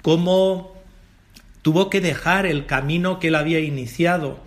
cómo 0.02 0.74
tuvo 1.62 1.88
que 1.90 2.00
dejar 2.00 2.46
el 2.46 2.66
camino 2.66 3.18
que 3.18 3.28
él 3.28 3.34
había 3.34 3.60
iniciado, 3.60 4.38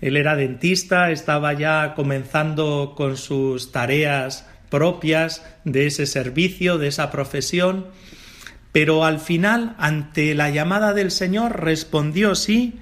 él 0.00 0.16
era 0.16 0.36
dentista, 0.36 1.10
estaba 1.10 1.52
ya 1.52 1.94
comenzando 1.94 2.94
con 2.96 3.16
sus 3.16 3.72
tareas 3.72 4.46
propias 4.70 5.44
de 5.64 5.86
ese 5.86 6.06
servicio, 6.06 6.78
de 6.78 6.88
esa 6.88 7.10
profesión, 7.10 7.86
pero 8.72 9.04
al 9.04 9.18
final, 9.18 9.74
ante 9.78 10.34
la 10.34 10.50
llamada 10.50 10.94
del 10.94 11.10
Señor, 11.10 11.60
respondió 11.60 12.34
sí, 12.34 12.78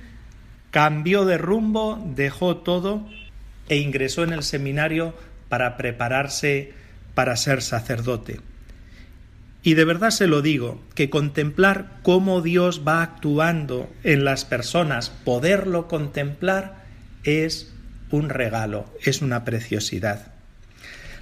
cambió 0.70 1.24
de 1.24 1.38
rumbo, 1.38 2.02
dejó 2.14 2.58
todo 2.58 3.08
e 3.68 3.78
ingresó 3.78 4.22
en 4.22 4.32
el 4.32 4.42
seminario 4.42 5.14
para 5.48 5.76
prepararse 5.76 6.74
para 7.14 7.36
ser 7.36 7.62
sacerdote. 7.62 8.40
Y 9.62 9.74
de 9.74 9.84
verdad 9.84 10.10
se 10.10 10.28
lo 10.28 10.40
digo, 10.40 10.80
que 10.94 11.10
contemplar 11.10 11.98
cómo 12.02 12.42
Dios 12.42 12.82
va 12.86 13.02
actuando 13.02 13.90
en 14.04 14.24
las 14.24 14.44
personas, 14.44 15.10
poderlo 15.10 15.88
contemplar, 15.88 16.86
es 17.24 17.72
un 18.10 18.28
regalo, 18.28 18.86
es 19.04 19.22
una 19.22 19.44
preciosidad. 19.44 20.32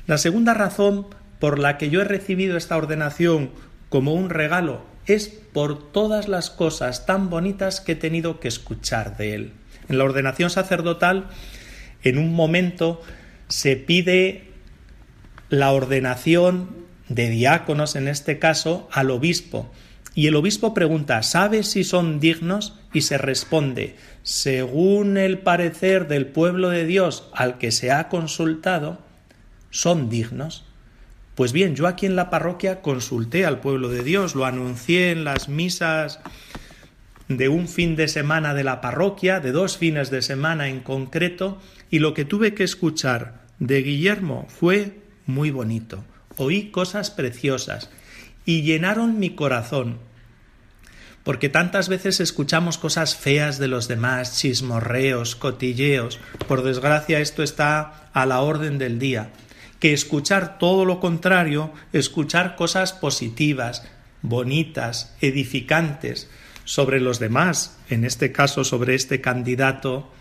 La 0.06 0.18
segunda 0.18 0.54
razón 0.54 1.06
por 1.40 1.58
la 1.58 1.78
que 1.78 1.90
yo 1.90 2.00
he 2.00 2.04
recibido 2.04 2.56
esta 2.56 2.76
ordenación 2.76 3.50
como 3.88 4.14
un 4.14 4.30
regalo 4.30 4.84
es 5.06 5.28
por 5.28 5.92
todas 5.92 6.28
las 6.28 6.50
cosas 6.50 7.06
tan 7.06 7.30
bonitas 7.30 7.80
que 7.80 7.92
he 7.92 7.96
tenido 7.96 8.40
que 8.40 8.48
escuchar 8.48 9.16
de 9.16 9.34
él. 9.34 9.52
En 9.88 9.98
la 9.98 10.04
ordenación 10.04 10.50
sacerdotal, 10.50 11.28
en 12.02 12.18
un 12.18 12.34
momento, 12.34 13.00
se 13.48 13.76
pide 13.76 14.50
la 15.48 15.72
ordenación 15.72 16.86
de 17.08 17.30
diáconos, 17.30 17.94
en 17.94 18.08
este 18.08 18.38
caso, 18.38 18.88
al 18.92 19.10
obispo. 19.10 19.72
Y 20.16 20.28
el 20.28 20.34
obispo 20.34 20.72
pregunta, 20.72 21.22
¿sabe 21.22 21.62
si 21.62 21.84
son 21.84 22.20
dignos? 22.20 22.72
Y 22.94 23.02
se 23.02 23.18
responde, 23.18 23.96
según 24.22 25.18
el 25.18 25.38
parecer 25.40 26.08
del 26.08 26.26
pueblo 26.26 26.70
de 26.70 26.86
Dios 26.86 27.28
al 27.34 27.58
que 27.58 27.70
se 27.70 27.92
ha 27.92 28.08
consultado, 28.08 28.98
son 29.68 30.08
dignos. 30.08 30.64
Pues 31.34 31.52
bien, 31.52 31.76
yo 31.76 31.86
aquí 31.86 32.06
en 32.06 32.16
la 32.16 32.30
parroquia 32.30 32.80
consulté 32.80 33.44
al 33.44 33.60
pueblo 33.60 33.90
de 33.90 34.02
Dios, 34.02 34.34
lo 34.34 34.46
anuncié 34.46 35.10
en 35.10 35.24
las 35.24 35.50
misas 35.50 36.18
de 37.28 37.50
un 37.50 37.68
fin 37.68 37.94
de 37.94 38.08
semana 38.08 38.54
de 38.54 38.64
la 38.64 38.80
parroquia, 38.80 39.40
de 39.40 39.52
dos 39.52 39.76
fines 39.76 40.10
de 40.10 40.22
semana 40.22 40.68
en 40.68 40.80
concreto, 40.80 41.60
y 41.90 41.98
lo 41.98 42.14
que 42.14 42.24
tuve 42.24 42.54
que 42.54 42.64
escuchar 42.64 43.42
de 43.58 43.82
Guillermo 43.82 44.46
fue 44.48 44.98
muy 45.26 45.50
bonito. 45.50 46.06
Oí 46.38 46.70
cosas 46.70 47.10
preciosas 47.10 47.90
y 48.46 48.62
llenaron 48.62 49.18
mi 49.18 49.34
corazón 49.34 49.98
porque 51.26 51.48
tantas 51.48 51.88
veces 51.88 52.20
escuchamos 52.20 52.78
cosas 52.78 53.16
feas 53.16 53.58
de 53.58 53.66
los 53.66 53.88
demás, 53.88 54.38
chismorreos, 54.38 55.34
cotilleos. 55.34 56.20
Por 56.46 56.62
desgracia 56.62 57.18
esto 57.18 57.42
está 57.42 58.08
a 58.12 58.26
la 58.26 58.42
orden 58.42 58.78
del 58.78 59.00
día. 59.00 59.30
Que 59.80 59.92
escuchar 59.92 60.60
todo 60.60 60.84
lo 60.84 61.00
contrario, 61.00 61.72
escuchar 61.92 62.54
cosas 62.54 62.92
positivas, 62.92 63.88
bonitas, 64.22 65.16
edificantes 65.20 66.30
sobre 66.62 67.00
los 67.00 67.18
demás, 67.18 67.76
en 67.90 68.04
este 68.04 68.30
caso 68.30 68.62
sobre 68.62 68.94
este 68.94 69.20
candidato 69.20 70.12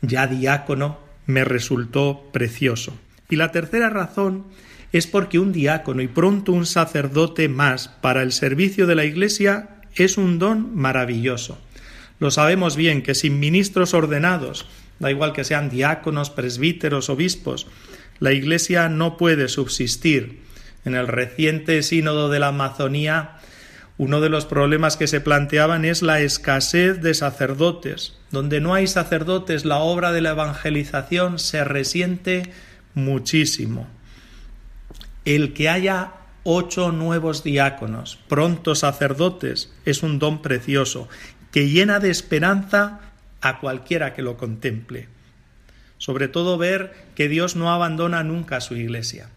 ya 0.00 0.28
diácono, 0.28 1.00
me 1.26 1.42
resultó 1.42 2.30
precioso. 2.32 2.96
Y 3.28 3.34
la 3.34 3.50
tercera 3.50 3.90
razón 3.90 4.46
es 4.92 5.06
porque 5.06 5.38
un 5.38 5.52
diácono 5.52 6.02
y 6.02 6.08
pronto 6.08 6.52
un 6.52 6.66
sacerdote 6.66 7.48
más 7.48 7.88
para 7.88 8.22
el 8.22 8.32
servicio 8.32 8.86
de 8.86 8.94
la 8.94 9.04
Iglesia 9.04 9.80
es 9.94 10.18
un 10.18 10.38
don 10.38 10.74
maravilloso. 10.74 11.58
Lo 12.18 12.30
sabemos 12.30 12.76
bien 12.76 13.02
que 13.02 13.14
sin 13.14 13.40
ministros 13.40 13.94
ordenados, 13.94 14.66
da 14.98 15.10
igual 15.10 15.32
que 15.32 15.44
sean 15.44 15.70
diáconos, 15.70 16.30
presbíteros, 16.30 17.08
obispos, 17.08 17.66
la 18.18 18.32
Iglesia 18.32 18.88
no 18.88 19.16
puede 19.16 19.48
subsistir. 19.48 20.40
En 20.84 20.94
el 20.94 21.08
reciente 21.08 21.82
sínodo 21.82 22.28
de 22.28 22.38
la 22.38 22.48
Amazonía, 22.48 23.38
uno 23.96 24.20
de 24.20 24.28
los 24.28 24.46
problemas 24.46 24.96
que 24.96 25.06
se 25.06 25.20
planteaban 25.20 25.84
es 25.84 26.02
la 26.02 26.20
escasez 26.20 27.00
de 27.02 27.14
sacerdotes. 27.14 28.16
Donde 28.30 28.60
no 28.60 28.74
hay 28.74 28.86
sacerdotes, 28.86 29.64
la 29.64 29.78
obra 29.78 30.12
de 30.12 30.20
la 30.20 30.30
evangelización 30.30 31.38
se 31.38 31.64
resiente 31.64 32.52
muchísimo. 32.94 33.86
El 35.30 35.52
que 35.52 35.68
haya 35.68 36.14
ocho 36.42 36.90
nuevos 36.90 37.44
diáconos, 37.44 38.18
pronto 38.26 38.74
sacerdotes, 38.74 39.72
es 39.84 40.02
un 40.02 40.18
don 40.18 40.42
precioso 40.42 41.08
que 41.52 41.68
llena 41.68 42.00
de 42.00 42.10
esperanza 42.10 42.98
a 43.40 43.60
cualquiera 43.60 44.12
que 44.12 44.22
lo 44.22 44.36
contemple. 44.36 45.06
Sobre 45.98 46.26
todo 46.26 46.58
ver 46.58 46.92
que 47.14 47.28
Dios 47.28 47.54
no 47.54 47.70
abandona 47.70 48.24
nunca 48.24 48.56
a 48.56 48.60
su 48.60 48.74
iglesia. 48.74 49.30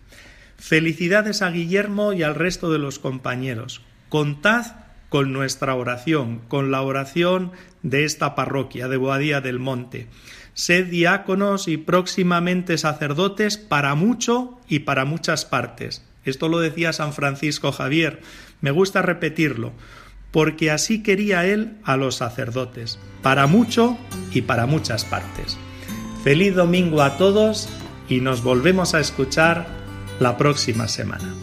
Felicidades 0.57 1.43
a 1.43 1.51
Guillermo 1.51 2.11
y 2.11 2.23
al 2.23 2.33
resto 2.33 2.71
de 2.71 2.79
los 2.79 2.97
compañeros. 2.97 3.81
contad 4.09 4.65
con 5.09 5.31
nuestra 5.31 5.75
oración, 5.75 6.39
con 6.47 6.71
la 6.71 6.81
oración 6.81 7.51
de 7.83 8.03
esta 8.03 8.33
parroquia 8.33 8.87
de 8.87 8.97
Boadía 8.97 9.41
del 9.41 9.59
Monte. 9.59 10.07
Sed 10.53 10.87
diáconos 10.87 11.67
y 11.67 11.77
próximamente 11.77 12.77
sacerdotes 12.77 13.57
para 13.57 13.95
mucho 13.95 14.59
y 14.67 14.79
para 14.79 15.05
muchas 15.05 15.45
partes. 15.45 16.03
Esto 16.25 16.47
lo 16.47 16.59
decía 16.59 16.93
San 16.93 17.13
Francisco 17.13 17.71
Javier. 17.71 18.21
Me 18.61 18.71
gusta 18.71 19.01
repetirlo, 19.01 19.73
porque 20.31 20.71
así 20.71 21.03
quería 21.03 21.45
él 21.45 21.73
a 21.83 21.97
los 21.97 22.15
sacerdotes, 22.15 22.99
para 23.21 23.47
mucho 23.47 23.97
y 24.31 24.41
para 24.41 24.65
muchas 24.65 25.05
partes. 25.05 25.57
Feliz 26.23 26.55
domingo 26.55 27.01
a 27.01 27.17
todos 27.17 27.67
y 28.07 28.21
nos 28.21 28.43
volvemos 28.43 28.93
a 28.93 28.99
escuchar 28.99 29.67
la 30.19 30.37
próxima 30.37 30.87
semana. 30.87 31.42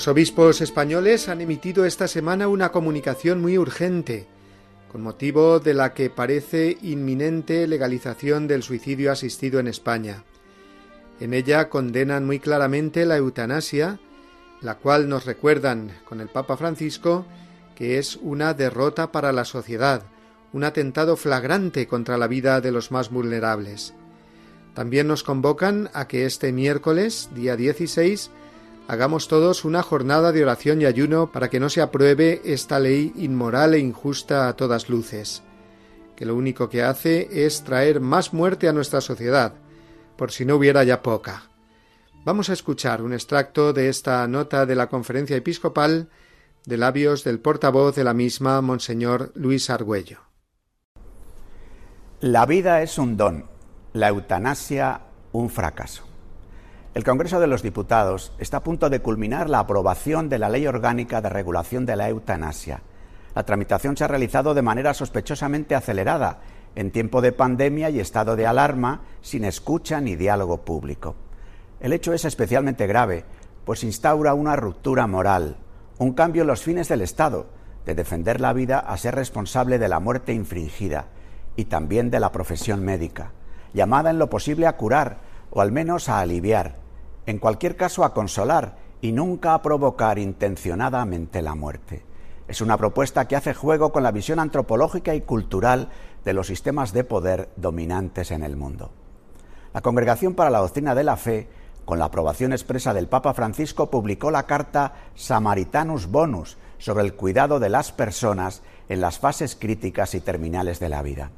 Los 0.00 0.08
obispos 0.08 0.62
españoles 0.62 1.28
han 1.28 1.42
emitido 1.42 1.84
esta 1.84 2.08
semana 2.08 2.48
una 2.48 2.72
comunicación 2.72 3.42
muy 3.42 3.58
urgente, 3.58 4.26
con 4.90 5.02
motivo 5.02 5.60
de 5.60 5.74
la 5.74 5.92
que 5.92 6.08
parece 6.08 6.78
inminente 6.80 7.66
legalización 7.66 8.48
del 8.48 8.62
suicidio 8.62 9.12
asistido 9.12 9.60
en 9.60 9.66
España. 9.66 10.24
En 11.20 11.34
ella 11.34 11.68
condenan 11.68 12.24
muy 12.24 12.40
claramente 12.40 13.04
la 13.04 13.18
eutanasia, 13.18 14.00
la 14.62 14.78
cual 14.78 15.06
nos 15.06 15.26
recuerdan 15.26 15.92
con 16.06 16.22
el 16.22 16.28
Papa 16.28 16.56
Francisco 16.56 17.26
que 17.74 17.98
es 17.98 18.16
una 18.16 18.54
derrota 18.54 19.12
para 19.12 19.32
la 19.32 19.44
sociedad, 19.44 20.04
un 20.54 20.64
atentado 20.64 21.14
flagrante 21.18 21.86
contra 21.86 22.16
la 22.16 22.26
vida 22.26 22.62
de 22.62 22.72
los 22.72 22.90
más 22.90 23.10
vulnerables. 23.10 23.92
También 24.72 25.08
nos 25.08 25.22
convocan 25.22 25.90
a 25.92 26.08
que 26.08 26.24
este 26.24 26.52
miércoles, 26.52 27.28
día 27.34 27.54
16, 27.54 28.30
hagamos 28.90 29.28
todos 29.28 29.64
una 29.64 29.84
jornada 29.84 30.32
de 30.32 30.42
oración 30.42 30.82
y 30.82 30.84
ayuno 30.84 31.30
para 31.30 31.48
que 31.48 31.60
no 31.60 31.70
se 31.70 31.80
apruebe 31.80 32.42
esta 32.44 32.80
ley 32.80 33.12
inmoral 33.14 33.74
e 33.74 33.78
injusta 33.78 34.48
a 34.48 34.56
todas 34.56 34.88
luces, 34.88 35.44
que 36.16 36.26
lo 36.26 36.34
único 36.34 36.68
que 36.68 36.82
hace 36.82 37.46
es 37.46 37.62
traer 37.62 38.00
más 38.00 38.32
muerte 38.32 38.68
a 38.68 38.72
nuestra 38.72 39.00
sociedad, 39.00 39.54
por 40.16 40.32
si 40.32 40.44
no 40.44 40.56
hubiera 40.56 40.82
ya 40.82 41.02
poca. 41.02 41.44
Vamos 42.24 42.50
a 42.50 42.52
escuchar 42.52 43.00
un 43.02 43.12
extracto 43.12 43.72
de 43.72 43.88
esta 43.88 44.26
nota 44.26 44.66
de 44.66 44.74
la 44.74 44.88
conferencia 44.88 45.36
episcopal 45.36 46.08
de 46.66 46.76
labios 46.76 47.22
del 47.22 47.38
portavoz 47.38 47.94
de 47.94 48.02
la 48.02 48.12
misma, 48.12 48.60
Monseñor 48.60 49.30
Luis 49.36 49.70
Argüello. 49.70 50.18
La 52.18 52.44
vida 52.44 52.82
es 52.82 52.98
un 52.98 53.16
don, 53.16 53.44
la 53.92 54.08
eutanasia 54.08 55.02
un 55.30 55.48
fracaso. 55.48 56.09
El 56.92 57.04
Congreso 57.04 57.38
de 57.38 57.46
los 57.46 57.62
Diputados 57.62 58.32
está 58.40 58.56
a 58.56 58.62
punto 58.64 58.90
de 58.90 59.00
culminar 59.00 59.48
la 59.48 59.60
aprobación 59.60 60.28
de 60.28 60.40
la 60.40 60.48
Ley 60.48 60.66
Orgánica 60.66 61.20
de 61.20 61.28
Regulación 61.28 61.86
de 61.86 61.94
la 61.94 62.08
Eutanasia. 62.08 62.82
La 63.32 63.44
tramitación 63.44 63.96
se 63.96 64.02
ha 64.02 64.08
realizado 64.08 64.54
de 64.54 64.62
manera 64.62 64.92
sospechosamente 64.92 65.76
acelerada, 65.76 66.40
en 66.74 66.90
tiempo 66.90 67.20
de 67.20 67.30
pandemia 67.30 67.90
y 67.90 68.00
estado 68.00 68.34
de 68.34 68.44
alarma, 68.44 69.02
sin 69.20 69.44
escucha 69.44 70.00
ni 70.00 70.16
diálogo 70.16 70.64
público. 70.64 71.14
El 71.78 71.92
hecho 71.92 72.12
es 72.12 72.24
especialmente 72.24 72.88
grave, 72.88 73.24
pues 73.64 73.84
instaura 73.84 74.34
una 74.34 74.56
ruptura 74.56 75.06
moral, 75.06 75.58
un 75.98 76.12
cambio 76.12 76.42
en 76.42 76.48
los 76.48 76.64
fines 76.64 76.88
del 76.88 77.02
Estado, 77.02 77.46
de 77.86 77.94
defender 77.94 78.40
la 78.40 78.52
vida 78.52 78.80
a 78.80 78.96
ser 78.96 79.14
responsable 79.14 79.78
de 79.78 79.88
la 79.88 80.00
muerte 80.00 80.32
infringida, 80.32 81.06
y 81.54 81.66
también 81.66 82.10
de 82.10 82.18
la 82.18 82.32
profesión 82.32 82.84
médica, 82.84 83.30
llamada 83.74 84.10
en 84.10 84.18
lo 84.18 84.28
posible 84.28 84.66
a 84.66 84.76
curar, 84.76 85.18
o 85.52 85.60
al 85.60 85.72
menos 85.72 86.08
a 86.08 86.20
aliviar, 86.20 86.79
en 87.30 87.38
cualquier 87.38 87.76
caso 87.76 88.02
a 88.04 88.12
consolar 88.12 88.76
y 89.00 89.12
nunca 89.12 89.54
a 89.54 89.62
provocar 89.62 90.18
intencionadamente 90.18 91.42
la 91.42 91.54
muerte. 91.54 92.02
Es 92.48 92.60
una 92.60 92.76
propuesta 92.76 93.28
que 93.28 93.36
hace 93.36 93.54
juego 93.54 93.92
con 93.92 94.02
la 94.02 94.10
visión 94.10 94.40
antropológica 94.40 95.14
y 95.14 95.20
cultural 95.20 95.90
de 96.24 96.32
los 96.32 96.48
sistemas 96.48 96.92
de 96.92 97.04
poder 97.04 97.48
dominantes 97.54 98.32
en 98.32 98.42
el 98.42 98.56
mundo. 98.56 98.90
La 99.72 99.80
Congregación 99.80 100.34
para 100.34 100.50
la 100.50 100.58
Doctrina 100.58 100.96
de 100.96 101.04
la 101.04 101.16
Fe, 101.16 101.48
con 101.84 102.00
la 102.00 102.06
aprobación 102.06 102.52
expresa 102.52 102.92
del 102.92 103.06
Papa 103.06 103.32
Francisco, 103.32 103.90
publicó 103.90 104.32
la 104.32 104.46
carta 104.46 104.94
Samaritanus 105.14 106.08
Bonus 106.08 106.58
sobre 106.78 107.04
el 107.04 107.14
cuidado 107.14 107.60
de 107.60 107.68
las 107.68 107.92
personas 107.92 108.62
en 108.88 109.00
las 109.00 109.20
fases 109.20 109.54
críticas 109.54 110.16
y 110.16 110.20
terminales 110.20 110.80
de 110.80 110.88
la 110.88 111.02
vida. 111.02 111.30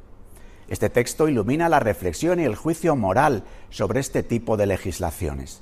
Este 0.68 0.88
texto 0.88 1.28
ilumina 1.28 1.68
la 1.68 1.80
reflexión 1.80 2.40
y 2.40 2.44
el 2.44 2.56
juicio 2.56 2.96
moral 2.96 3.44
sobre 3.68 4.00
este 4.00 4.22
tipo 4.22 4.56
de 4.56 4.64
legislaciones. 4.64 5.60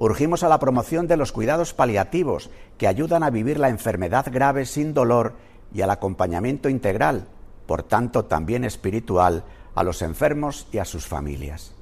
Urgimos 0.00 0.42
a 0.42 0.48
la 0.48 0.58
promoción 0.58 1.06
de 1.08 1.18
los 1.18 1.30
cuidados 1.30 1.74
paliativos 1.74 2.48
que 2.78 2.88
ayudan 2.88 3.22
a 3.22 3.28
vivir 3.28 3.58
la 3.58 3.68
enfermedad 3.68 4.24
grave 4.32 4.64
sin 4.64 4.94
dolor 4.94 5.34
y 5.74 5.82
al 5.82 5.90
acompañamiento 5.90 6.70
integral, 6.70 7.28
por 7.66 7.82
tanto 7.82 8.24
también 8.24 8.64
espiritual, 8.64 9.44
a 9.74 9.84
los 9.84 10.00
enfermos 10.00 10.66
y 10.72 10.78
a 10.78 10.86
sus 10.86 11.04
familias. 11.04 11.74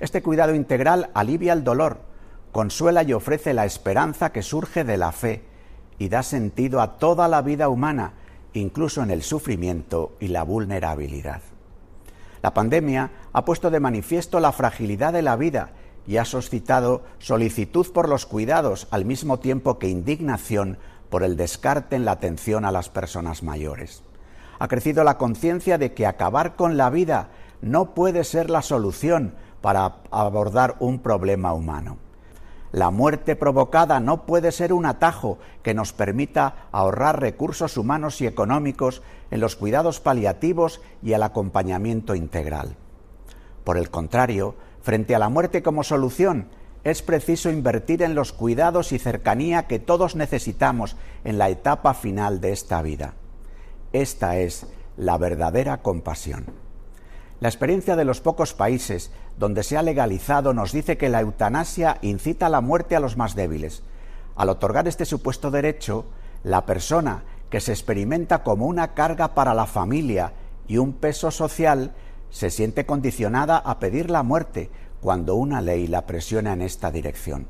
Este 0.00 0.22
cuidado 0.22 0.54
integral 0.54 1.08
alivia 1.14 1.54
el 1.54 1.64
dolor, 1.64 2.00
consuela 2.52 3.04
y 3.04 3.14
ofrece 3.14 3.54
la 3.54 3.64
esperanza 3.64 4.32
que 4.32 4.42
surge 4.42 4.84
de 4.84 4.98
la 4.98 5.10
fe 5.10 5.42
y 5.98 6.10
da 6.10 6.22
sentido 6.22 6.82
a 6.82 6.98
toda 6.98 7.26
la 7.26 7.40
vida 7.40 7.70
humana, 7.70 8.12
incluso 8.52 9.02
en 9.02 9.10
el 9.10 9.22
sufrimiento 9.22 10.12
y 10.20 10.28
la 10.28 10.42
vulnerabilidad. 10.42 11.40
La 12.42 12.52
pandemia 12.52 13.12
ha 13.32 13.46
puesto 13.46 13.70
de 13.70 13.80
manifiesto 13.80 14.40
la 14.40 14.52
fragilidad 14.52 15.14
de 15.14 15.22
la 15.22 15.36
vida 15.36 15.70
y 16.06 16.16
ha 16.16 16.24
suscitado 16.24 17.02
solicitud 17.18 17.86
por 17.92 18.08
los 18.08 18.26
cuidados 18.26 18.86
al 18.90 19.04
mismo 19.04 19.38
tiempo 19.38 19.78
que 19.78 19.88
indignación 19.88 20.78
por 21.10 21.22
el 21.22 21.36
descarte 21.36 21.96
en 21.96 22.04
la 22.04 22.12
atención 22.12 22.64
a 22.64 22.72
las 22.72 22.88
personas 22.88 23.42
mayores. 23.42 24.02
Ha 24.58 24.68
crecido 24.68 25.04
la 25.04 25.18
conciencia 25.18 25.78
de 25.78 25.92
que 25.92 26.06
acabar 26.06 26.56
con 26.56 26.76
la 26.76 26.90
vida 26.90 27.28
no 27.60 27.94
puede 27.94 28.24
ser 28.24 28.50
la 28.50 28.62
solución 28.62 29.34
para 29.60 29.96
abordar 30.10 30.76
un 30.80 30.98
problema 30.98 31.52
humano. 31.52 31.98
La 32.72 32.90
muerte 32.90 33.36
provocada 33.36 34.00
no 34.00 34.24
puede 34.24 34.50
ser 34.50 34.72
un 34.72 34.86
atajo 34.86 35.38
que 35.62 35.74
nos 35.74 35.92
permita 35.92 36.68
ahorrar 36.72 37.20
recursos 37.20 37.76
humanos 37.76 38.22
y 38.22 38.26
económicos 38.26 39.02
en 39.30 39.40
los 39.40 39.56
cuidados 39.56 40.00
paliativos 40.00 40.80
y 41.02 41.12
el 41.12 41.22
acompañamiento 41.22 42.14
integral. 42.14 42.76
Por 43.62 43.76
el 43.76 43.90
contrario, 43.90 44.54
frente 44.82 45.14
a 45.14 45.18
la 45.18 45.28
muerte 45.28 45.62
como 45.62 45.84
solución, 45.84 46.48
es 46.84 47.02
preciso 47.02 47.50
invertir 47.50 48.02
en 48.02 48.14
los 48.14 48.32
cuidados 48.32 48.92
y 48.92 48.98
cercanía 48.98 49.66
que 49.68 49.78
todos 49.78 50.16
necesitamos 50.16 50.96
en 51.24 51.38
la 51.38 51.48
etapa 51.48 51.94
final 51.94 52.40
de 52.40 52.52
esta 52.52 52.82
vida. 52.82 53.14
Esta 53.92 54.38
es 54.38 54.66
la 54.96 55.16
verdadera 55.16 55.82
compasión. 55.82 56.46
La 57.40 57.48
experiencia 57.48 57.96
de 57.96 58.04
los 58.04 58.20
pocos 58.20 58.54
países 58.54 59.10
donde 59.38 59.62
se 59.62 59.76
ha 59.76 59.82
legalizado 59.82 60.54
nos 60.54 60.72
dice 60.72 60.96
que 60.96 61.08
la 61.08 61.20
eutanasia 61.20 61.98
incita 62.02 62.46
a 62.46 62.50
la 62.50 62.60
muerte 62.60 62.96
a 62.96 63.00
los 63.00 63.16
más 63.16 63.34
débiles. 63.34 63.82
Al 64.36 64.48
otorgar 64.48 64.88
este 64.88 65.04
supuesto 65.04 65.50
derecho, 65.50 66.04
la 66.44 66.66
persona 66.66 67.24
que 67.50 67.60
se 67.60 67.72
experimenta 67.72 68.42
como 68.42 68.66
una 68.66 68.94
carga 68.94 69.34
para 69.34 69.54
la 69.54 69.66
familia 69.66 70.32
y 70.68 70.78
un 70.78 70.92
peso 70.92 71.30
social 71.30 71.92
se 72.32 72.50
siente 72.50 72.84
condicionada 72.86 73.58
a 73.58 73.78
pedir 73.78 74.10
la 74.10 74.24
muerte 74.24 74.68
cuando 75.00 75.36
una 75.36 75.60
ley 75.60 75.86
la 75.86 76.06
presiona 76.06 76.52
en 76.52 76.62
esta 76.62 76.90
dirección. 76.90 77.46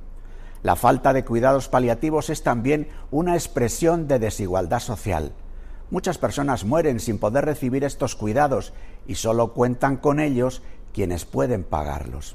La 0.62 0.76
falta 0.76 1.14
de 1.14 1.24
cuidados 1.24 1.70
paliativos 1.70 2.28
es 2.28 2.42
también 2.42 2.88
una 3.10 3.32
expresión 3.32 4.06
de 4.06 4.18
desigualdad 4.18 4.80
social 4.80 5.32
Muchas 5.92 6.16
personas 6.16 6.64
mueren 6.64 7.00
sin 7.00 7.18
poder 7.18 7.44
recibir 7.44 7.84
estos 7.84 8.16
cuidados 8.16 8.72
y 9.06 9.16
solo 9.16 9.52
cuentan 9.52 9.98
con 9.98 10.20
ellos 10.20 10.62
quienes 10.94 11.26
pueden 11.26 11.64
pagarlos. 11.64 12.34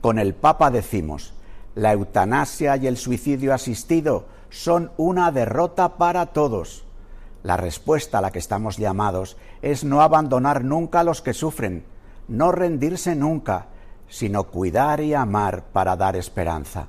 Con 0.00 0.20
el 0.20 0.34
Papa 0.34 0.70
decimos, 0.70 1.34
la 1.74 1.92
eutanasia 1.92 2.76
y 2.76 2.86
el 2.86 2.96
suicidio 2.96 3.52
asistido 3.52 4.26
son 4.50 4.92
una 4.98 5.32
derrota 5.32 5.96
para 5.96 6.26
todos. 6.26 6.85
La 7.46 7.56
respuesta 7.56 8.18
a 8.18 8.20
la 8.20 8.32
que 8.32 8.40
estamos 8.40 8.76
llamados 8.76 9.36
es 9.62 9.84
no 9.84 10.02
abandonar 10.02 10.64
nunca 10.64 10.98
a 10.98 11.04
los 11.04 11.22
que 11.22 11.32
sufren, 11.32 11.84
no 12.26 12.50
rendirse 12.50 13.14
nunca, 13.14 13.68
sino 14.08 14.48
cuidar 14.48 15.00
y 15.00 15.14
amar 15.14 15.66
para 15.72 15.94
dar 15.94 16.16
esperanza. 16.16 16.88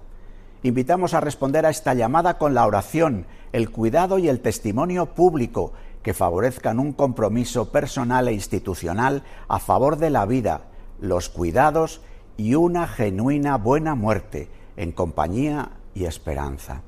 Invitamos 0.64 1.14
a 1.14 1.22
responder 1.22 1.68
a 1.68 1.70
esta 1.70 1.94
llamada 1.94 2.40
con 2.40 2.56
la 2.56 2.66
oración, 2.66 3.28
el 3.54 3.70
cuidado 3.70 4.18
y 4.18 4.30
el 4.30 4.40
testimonio 4.40 5.14
público 5.14 5.74
que 6.02 6.16
favorezcan 6.16 6.80
un 6.80 6.92
compromiso 6.92 7.72
personal 7.72 8.28
e 8.28 8.34
institucional 8.34 9.22
a 9.48 9.60
favor 9.60 9.98
de 9.98 10.10
la 10.10 10.26
vida, 10.26 10.62
los 11.00 11.30
cuidados 11.30 12.02
y 12.36 12.56
una 12.56 12.88
genuina 12.88 13.58
buena 13.58 13.94
muerte 13.94 14.50
en 14.76 14.92
compañía 14.92 15.74
y 15.94 16.06
esperanza. 16.06 16.82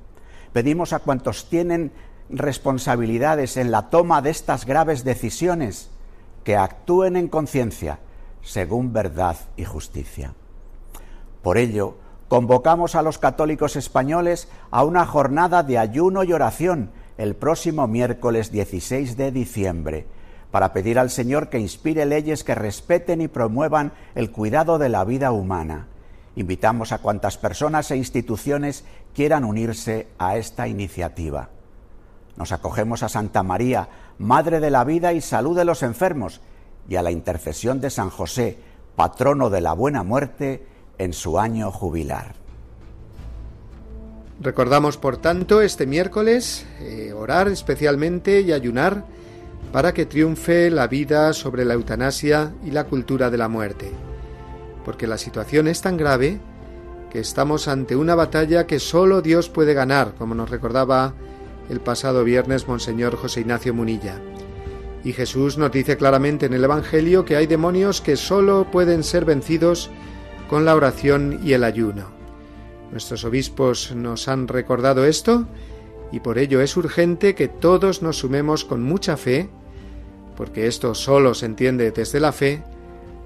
Pedimos 0.54 0.92
a 0.94 1.00
cuantos 1.00 1.48
tienen 1.50 1.92
responsabilidades 2.30 3.58
en 3.58 3.72
la 3.72 3.90
toma 3.90 4.22
de 4.22 4.30
estas 4.30 4.66
graves 4.66 5.04
decisiones 5.04 5.90
que 6.44 6.56
actúen 6.56 7.16
en 7.16 7.28
conciencia 7.28 8.00
según 8.42 8.94
verdad 8.94 9.38
y 9.58 9.66
justicia. 9.66 10.34
Por 11.42 11.58
ello, 11.58 11.98
convocamos 12.28 12.96
a 12.96 13.02
los 13.02 13.18
católicos 13.18 13.76
españoles 13.76 14.48
a 14.72 14.84
una 14.84 15.06
jornada 15.06 15.64
de 15.64 15.78
ayuno 15.78 16.24
y 16.24 16.34
oración 16.34 16.92
el 17.18 17.36
próximo 17.36 17.88
miércoles 17.88 18.52
16 18.52 19.18
de 19.18 19.32
diciembre, 19.32 20.08
para 20.52 20.74
pedir 20.74 20.98
al 21.00 21.10
Señor 21.10 21.50
que 21.50 21.60
inspire 21.60 22.06
leyes 22.06 22.44
que 22.44 22.56
respeten 22.56 23.22
y 23.22 23.28
promuevan 23.28 23.92
el 24.16 24.32
cuidado 24.32 24.80
de 24.80 24.90
la 24.90 25.04
vida 25.04 25.32
humana. 25.32 25.88
Invitamos 26.36 26.92
a 26.92 27.00
cuantas 27.00 27.38
personas 27.38 27.92
e 27.92 27.98
instituciones 27.98 28.86
quieran 29.14 29.44
unirse 29.44 30.08
a 30.18 30.38
esta 30.38 30.68
iniciativa. 30.68 31.50
Nos 32.40 32.54
acogemos 32.54 33.04
a 33.04 33.10
Santa 33.10 33.44
María, 33.44 33.90
Madre 34.18 34.62
de 34.62 34.72
la 34.72 34.86
Vida 34.86 35.12
y 35.12 35.20
Salud 35.20 35.58
de 35.58 35.66
los 35.66 35.84
Enfermos, 35.84 36.40
y 36.88 36.96
a 36.96 37.04
la 37.04 37.12
intercesión 37.12 37.82
de 37.82 37.90
San 37.90 38.10
José, 38.10 38.58
patrono 38.96 39.50
de 39.50 39.60
la 39.60 39.74
buena 39.74 40.04
muerte, 40.04 40.66
en 40.98 41.12
su 41.12 41.38
año 41.38 41.70
jubilar. 41.70 42.36
Recordamos, 44.40 44.98
por 44.98 45.18
tanto, 45.18 45.62
este 45.62 45.86
miércoles 45.86 46.66
eh, 46.80 47.12
orar 47.12 47.50
especialmente 47.50 48.40
y 48.40 48.54
ayunar 48.54 49.04
para 49.74 49.94
que 49.94 50.06
triunfe 50.06 50.72
la 50.72 50.88
vida 50.88 51.34
sobre 51.34 51.66
la 51.66 51.74
eutanasia 51.74 52.54
y 52.64 52.72
la 52.72 52.86
cultura 52.86 53.30
de 53.30 53.38
la 53.38 53.50
muerte. 53.50 53.92
Porque 54.86 55.08
la 55.08 55.18
situación 55.18 55.68
es 55.68 55.82
tan 55.82 55.98
grave 55.98 56.40
que 57.12 57.20
estamos 57.20 57.68
ante 57.68 57.98
una 57.98 58.16
batalla 58.16 58.66
que 58.66 58.80
solo 58.80 59.22
Dios 59.22 59.50
puede 59.50 59.74
ganar, 59.74 60.14
como 60.18 60.36
nos 60.36 60.50
recordaba 60.50 61.14
el 61.70 61.80
pasado 61.80 62.24
viernes 62.24 62.68
Monseñor 62.68 63.16
José 63.16 63.42
Ignacio 63.42 63.74
Munilla. 63.74 64.20
Y 65.04 65.14
Jesús 65.14 65.58
nos 65.58 65.72
dice 65.72 65.98
claramente 65.98 66.48
en 66.48 66.54
el 66.54 66.64
Evangelio 66.64 67.24
que 67.24 67.36
hay 67.36 67.48
demonios 67.48 68.02
que 68.02 68.18
solo 68.18 68.70
pueden 68.70 69.04
ser 69.04 69.24
vencidos 69.24 69.90
con 70.50 70.66
la 70.66 70.76
oración 70.76 71.40
y 71.44 71.54
el 71.54 71.64
ayuno. 71.64 72.08
Nuestros 72.92 73.24
obispos 73.24 73.96
nos 73.96 74.28
han 74.28 74.48
recordado 74.48 75.06
esto 75.06 75.46
y 76.12 76.20
por 76.20 76.38
ello 76.40 76.60
es 76.60 76.76
urgente 76.76 77.36
que 77.36 77.48
todos 77.48 78.02
nos 78.02 78.18
sumemos 78.18 78.66
con 78.66 78.84
mucha 78.84 79.16
fe, 79.16 79.50
porque 80.36 80.68
esto 80.68 80.96
solo 80.96 81.34
se 81.34 81.46
entiende 81.46 81.92
desde 81.92 82.20
la 82.20 82.32
fe, 82.32 82.64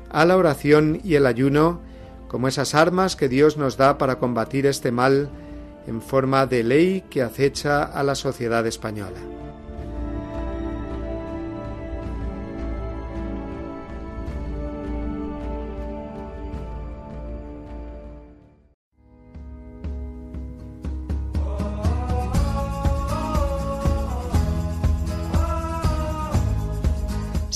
a 0.10 0.26
la 0.26 0.38
oración 0.38 1.00
y 1.04 1.16
el 1.16 1.26
ayuno 1.26 1.82
como 2.28 2.48
esas 2.48 2.76
armas 2.76 3.16
que 3.16 3.30
Dios 3.30 3.58
nos 3.58 3.78
da 3.78 3.98
para 3.98 4.20
combatir 4.20 4.66
este 4.66 4.92
mal 4.92 5.30
en 5.88 6.02
forma 6.02 6.46
de 6.46 6.64
ley 6.64 7.04
que 7.10 7.22
acecha 7.22 7.84
a 7.84 8.04
la 8.04 8.16
sociedad 8.16 8.66
española. 8.68 9.20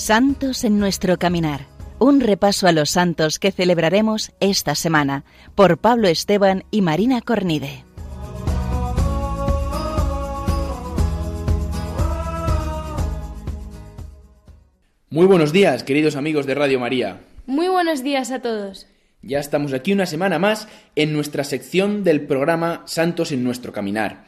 Santos 0.08 0.64
en 0.64 0.78
nuestro 0.78 1.18
caminar. 1.18 1.66
Un 1.98 2.20
repaso 2.20 2.66
a 2.66 2.72
los 2.72 2.88
santos 2.88 3.38
que 3.38 3.52
celebraremos 3.52 4.32
esta 4.40 4.74
semana 4.74 5.24
por 5.54 5.76
Pablo 5.76 6.08
Esteban 6.08 6.64
y 6.70 6.80
Marina 6.80 7.20
Cornide. 7.20 7.87
Muy 15.10 15.24
buenos 15.24 15.54
días, 15.54 15.84
queridos 15.84 16.16
amigos 16.16 16.44
de 16.44 16.54
Radio 16.54 16.78
María. 16.78 17.22
Muy 17.46 17.68
buenos 17.68 18.02
días 18.02 18.30
a 18.30 18.42
todos. 18.42 18.86
Ya 19.22 19.38
estamos 19.38 19.72
aquí 19.72 19.94
una 19.94 20.04
semana 20.04 20.38
más 20.38 20.68
en 20.96 21.14
nuestra 21.14 21.44
sección 21.44 22.04
del 22.04 22.26
programa 22.26 22.82
Santos 22.84 23.32
en 23.32 23.42
nuestro 23.42 23.72
caminar. 23.72 24.26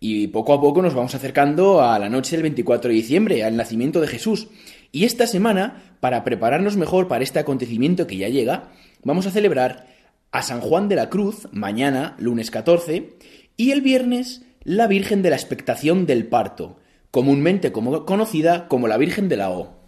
Y 0.00 0.28
poco 0.28 0.54
a 0.54 0.60
poco 0.62 0.80
nos 0.80 0.94
vamos 0.94 1.14
acercando 1.14 1.82
a 1.82 1.98
la 1.98 2.08
noche 2.08 2.36
del 2.36 2.44
24 2.44 2.88
de 2.88 2.94
diciembre, 2.94 3.44
al 3.44 3.58
nacimiento 3.58 4.00
de 4.00 4.06
Jesús. 4.06 4.48
Y 4.90 5.04
esta 5.04 5.26
semana, 5.26 5.82
para 6.00 6.24
prepararnos 6.24 6.78
mejor 6.78 7.08
para 7.08 7.24
este 7.24 7.38
acontecimiento 7.38 8.06
que 8.06 8.16
ya 8.16 8.30
llega, 8.30 8.70
vamos 9.04 9.26
a 9.26 9.32
celebrar 9.32 9.86
a 10.30 10.40
San 10.40 10.62
Juan 10.62 10.88
de 10.88 10.96
la 10.96 11.10
Cruz, 11.10 11.46
mañana, 11.52 12.16
lunes 12.18 12.50
14, 12.50 13.18
y 13.58 13.70
el 13.72 13.82
viernes, 13.82 14.46
la 14.64 14.86
Virgen 14.86 15.20
de 15.20 15.28
la 15.28 15.36
Expectación 15.36 16.06
del 16.06 16.26
Parto, 16.26 16.78
comúnmente 17.10 17.70
como 17.70 18.06
conocida 18.06 18.66
como 18.68 18.88
la 18.88 18.96
Virgen 18.96 19.28
de 19.28 19.36
la 19.36 19.50
O. 19.50 19.81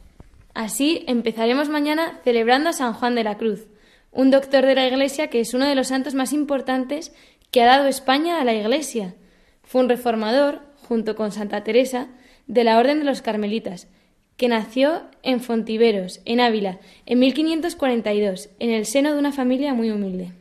Así 0.55 1.05
empezaremos 1.09 1.69
mañana 1.69 2.21
celebrando 2.23 2.71
a 2.71 2.73
San 2.73 2.95
Juan 2.95 3.17
de 3.17 3.25
la 3.25 3.37
Cruz, 3.37 3.67
un 4.13 4.31
doctor 4.31 4.65
de 4.65 4.77
la 4.77 4.87
Iglesia 4.87 5.29
que 5.29 5.41
es 5.41 5.53
uno 5.53 5.69
de 5.69 5.75
los 5.75 5.89
santos 5.89 6.15
más 6.15 6.33
importantes 6.33 7.13
que 7.51 7.63
ha 7.63 7.67
dado 7.67 7.89
España 7.89 8.41
a 8.41 8.45
la 8.45 8.55
Iglesia. 8.55 9.17
Fue 9.65 9.83
un 9.83 9.89
reformador, 9.89 10.61
junto 10.89 11.17
con 11.17 11.33
Santa 11.33 11.65
Teresa, 11.65 12.09
de 12.47 12.63
la 12.63 12.79
Orden 12.79 13.01
de 13.01 13.05
los 13.05 13.21
Carmelitas, 13.21 13.89
que 14.37 14.49
nació 14.49 15.03
en 15.25 15.41
Fontiveros, 15.41 16.21
en 16.25 16.41
Ávila, 16.41 16.79
en 17.07 17.19
1542, 17.19 18.51
en 18.61 18.71
el 18.71 18.87
seno 18.87 19.13
de 19.13 19.19
una 19.19 19.33
familia 19.33 19.75
muy 19.75 19.91
humilde. 19.91 20.33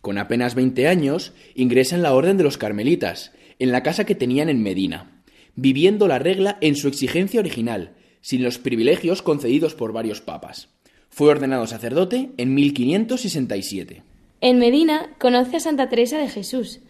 Con 0.00 0.16
apenas 0.16 0.54
20 0.54 0.88
años, 0.88 1.34
ingresa 1.54 1.94
en 1.94 2.02
la 2.02 2.14
Orden 2.14 2.38
de 2.38 2.44
los 2.44 2.56
Carmelitas, 2.56 3.32
en 3.58 3.72
la 3.72 3.82
casa 3.82 4.04
que 4.04 4.14
tenían 4.14 4.48
en 4.48 4.62
Medina, 4.62 5.22
viviendo 5.56 6.08
la 6.08 6.18
regla 6.18 6.56
en 6.62 6.76
su 6.76 6.88
exigencia 6.88 7.40
original, 7.40 7.96
sin 8.20 8.42
los 8.42 8.58
privilegios 8.58 9.22
concedidos 9.22 9.74
por 9.74 9.92
varios 9.92 10.20
papas. 10.20 10.68
Fue 11.08 11.30
ordenado 11.30 11.66
sacerdote 11.66 12.30
en 12.36 12.54
1567. 12.54 14.02
En 14.40 14.58
Medina 14.58 15.10
conoce 15.18 15.56
a 15.56 15.60
Santa 15.60 15.88
Teresa 15.88 16.18
de 16.18 16.28
Jesús, 16.28 16.80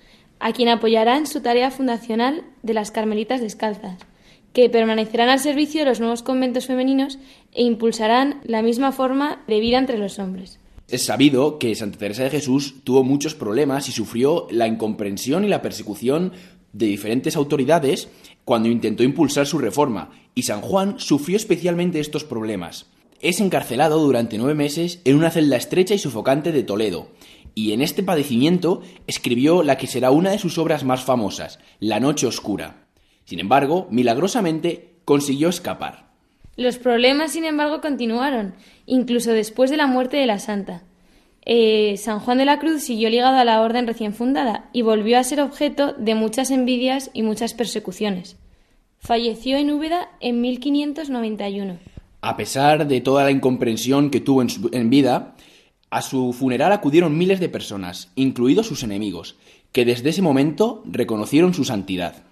a 0.41 0.53
quien 0.53 0.69
apoyará 0.69 1.17
en 1.17 1.27
su 1.27 1.41
tarea 1.41 1.71
fundacional 1.71 2.45
de 2.63 2.75
las 2.75 2.91
Carmelitas 2.91 3.41
Descalzas 3.41 3.99
que 4.53 4.71
permanecerán 4.71 5.29
al 5.29 5.39
servicio 5.39 5.81
de 5.81 5.87
los 5.87 6.01
nuevos 6.01 6.23
conventos 6.23 6.67
femeninos 6.67 7.19
e 7.53 7.63
impulsarán 7.63 8.41
la 8.45 8.63
misma 8.63 8.93
forma 8.93 9.43
de 9.47 9.61
vida 9.61 9.79
entre 9.79 9.99
los 9.99 10.19
hombres. 10.19 10.59
Es 10.89 11.05
sabido 11.05 11.59
que 11.59 11.75
Santa 11.75 11.99
Teresa 11.99 12.25
de 12.25 12.31
Jesús 12.31 12.77
tuvo 12.83 13.05
muchos 13.05 13.35
problemas 13.35 13.89
y 13.89 13.93
sufrió 13.93 14.47
la 14.51 14.67
incomprensión 14.67 15.45
y 15.45 15.49
la 15.49 15.61
persecución 15.61 16.33
de 16.73 16.87
diferentes 16.87 17.37
autoridades 17.37 18.09
cuando 18.45 18.69
intentó 18.69 19.03
impulsar 19.03 19.47
su 19.47 19.59
reforma, 19.59 20.11
y 20.35 20.43
San 20.43 20.61
Juan 20.61 20.99
sufrió 20.99 21.37
especialmente 21.37 22.01
estos 22.01 22.25
problemas. 22.25 22.87
Es 23.21 23.41
encarcelado 23.41 23.99
durante 23.99 24.39
nueve 24.39 24.55
meses 24.55 25.01
en 25.05 25.17
una 25.17 25.31
celda 25.31 25.57
estrecha 25.57 25.95
y 25.95 25.99
sofocante 25.99 26.53
de 26.53 26.63
Toledo, 26.63 27.09
y 27.55 27.73
en 27.73 27.83
este 27.83 28.03
padecimiento 28.03 28.83
escribió 29.07 29.63
la 29.63 29.77
que 29.77 29.89
será 29.89 30.13
una 30.13 30.31
de 30.31 30.39
sus 30.39 30.59
obras 30.59 30.85
más 30.85 31.03
famosas, 31.03 31.59
La 31.81 31.99
Noche 31.99 32.27
Oscura. 32.27 32.87
Sin 33.25 33.41
embargo, 33.41 33.89
milagrosamente 33.91 35.01
consiguió 35.05 35.49
escapar. 35.49 36.13
Los 36.57 36.79
problemas, 36.79 37.33
sin 37.33 37.45
embargo, 37.45 37.81
continuaron, 37.81 38.55
incluso 38.87 39.33
después 39.33 39.71
de 39.71 39.77
la 39.77 39.87
muerte 39.87 40.17
de 40.17 40.27
la 40.27 40.39
santa. 40.39 40.85
Eh, 41.51 41.97
San 41.97 42.21
Juan 42.21 42.37
de 42.37 42.45
la 42.45 42.59
Cruz 42.59 42.83
siguió 42.83 43.09
ligado 43.09 43.39
a 43.39 43.45
la 43.45 43.63
orden 43.63 43.87
recién 43.87 44.13
fundada 44.13 44.69
y 44.75 44.83
volvió 44.83 45.19
a 45.19 45.25
ser 45.25 45.41
objeto 45.41 45.95
de 45.95 46.15
muchas 46.15 46.51
envidias 46.51 47.11
y 47.15 47.23
muchas 47.23 47.55
persecuciones. 47.55 48.37
Falleció 48.99 49.57
en 49.57 49.71
Úbeda 49.71 50.11
en 50.21 50.43
1591. 50.43 51.79
A 52.21 52.37
pesar 52.37 52.87
de 52.87 53.01
toda 53.01 53.25
la 53.25 53.31
incomprensión 53.31 54.11
que 54.11 54.21
tuvo 54.21 54.43
en, 54.43 54.91
vida, 54.91 55.37
a 55.89 56.03
su 56.03 56.35
funeral 56.35 56.71
acudieron 56.71 57.17
miles 57.17 57.41
de 57.41 57.49
personas, 57.49 58.13
incluidos 58.15 58.67
sus 58.67 58.83
enemigos, 58.83 59.37
que 59.73 59.87
desde 59.87 60.11
ese 60.11 60.21
momento 60.21 60.83
reconocieron 60.85 61.55
su 61.55 61.65
santidad. 61.65 62.25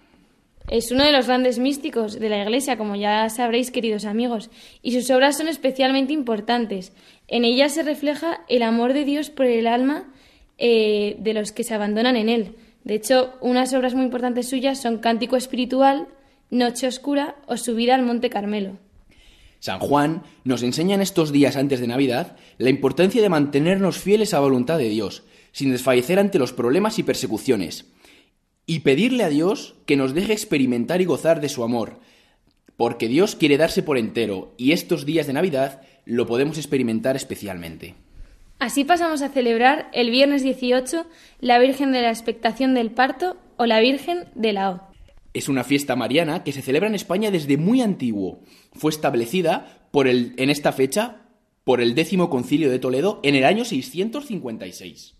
Es 0.69 0.91
uno 0.91 1.05
de 1.05 1.13
los 1.13 1.29
grandes 1.29 1.61
místicos 1.61 2.19
de 2.19 2.29
la 2.29 2.43
Iglesia, 2.43 2.77
como 2.77 2.97
ya 2.97 3.29
sabréis, 3.31 3.71
queridos 3.71 4.05
amigos, 4.05 4.51
y 4.83 4.93
sus 4.93 5.09
obras 5.11 5.37
son 5.37 5.47
especialmente 5.47 6.13
importantes. 6.13 6.93
En 7.29 7.45
ellas 7.45 7.75
se 7.75 7.85
refleja 7.85 8.41
el 8.49 8.65
amor 8.65 8.93
de 8.93 9.05
Dios 9.05 9.31
por 9.31 9.47
el 9.47 9.69
alma 9.69 10.13
eh, 10.59 11.17
de 11.21 11.35
los 11.35 11.53
que 11.53 11.63
se 11.63 11.75
abandonan 11.75 12.17
en 12.17 12.29
Él. 12.29 12.57
De 12.83 12.95
hecho, 12.95 13.35
unas 13.41 13.73
obras 13.75 13.95
muy 13.95 14.05
importantes 14.05 14.49
suyas 14.49 14.83
son 14.83 14.99
Cántico 14.99 15.37
Espiritual, 15.37 16.09
Noche 16.51 16.89
Oscura 16.89 17.37
o 17.47 17.57
Subida 17.57 17.95
al 17.95 18.03
Monte 18.03 18.29
Carmelo. 18.29 18.79
San 19.61 19.79
Juan 19.79 20.25
nos 20.43 20.65
enseña 20.65 20.97
en 20.97 21.01
estos 21.01 21.31
días 21.31 21.57
antes 21.57 21.81
de 21.81 21.87
Navidad 21.87 22.37
la 22.59 22.71
importancia 22.71 23.23
de 23.23 23.29
mantenernos 23.29 23.99
fieles 23.99 24.35
a 24.35 24.39
la 24.39 24.43
voluntad 24.43 24.79
de 24.79 24.89
Dios, 24.89 25.23
sin 25.53 25.71
desfallecer 25.71 26.19
ante 26.19 26.41
los 26.41 26.53
problemas 26.53 26.99
y 26.99 27.05
persecuciones 27.05 27.87
y 28.67 28.81
pedirle 28.81 29.23
a 29.23 29.29
Dios 29.29 29.77
que 29.87 29.97
nos 29.97 30.13
deje 30.13 30.33
experimentar 30.33 31.01
y 31.01 31.05
gozar 31.05 31.41
de 31.41 31.49
su 31.49 31.63
amor, 31.63 32.01
porque 32.77 33.09
Dios 33.09 33.37
quiere 33.37 33.57
darse 33.57 33.83
por 33.83 33.97
entero 33.97 34.53
y 34.57 34.73
estos 34.73 35.07
días 35.07 35.27
de 35.27 35.33
Navidad 35.33 35.83
lo 36.05 36.27
podemos 36.27 36.59
experimentar 36.59 37.17
especialmente. 37.17 37.95
Así 38.59 38.85
pasamos 38.85 39.23
a 39.23 39.29
celebrar 39.29 39.89
el 39.93 40.11
viernes 40.11 40.43
18 40.43 41.07
la 41.41 41.59
Virgen 41.59 41.93
de 41.93 42.03
la 42.03 42.11
Expectación 42.11 42.75
del 42.75 42.91
Parto 42.91 43.37
o 43.57 43.67
la 43.67 43.81
Virgen 43.81 44.25
de 44.35 44.53
la 44.53 44.71
O. 44.71 44.81
Es 45.35 45.49
una 45.49 45.65
fiesta 45.65 45.95
mariana 45.97 46.43
que 46.43 46.53
se 46.53 46.63
celebra 46.63 46.89
en 46.89 46.95
España 46.95 47.31
desde 47.31 47.59
muy 47.59 47.83
antiguo. 47.83 48.41
Fue 48.73 48.91
establecida 48.91 49.87
por 49.91 50.09
el, 50.09 50.33
en 50.39 50.49
esta 50.49 50.73
fecha 50.73 51.27
por 51.65 51.83
el 51.83 51.95
décimo 51.95 52.31
concilio 52.31 52.71
de 52.71 52.79
Toledo 52.79 53.21
en 53.23 53.35
el 53.35 53.45
año 53.45 53.65
656. 53.65 55.16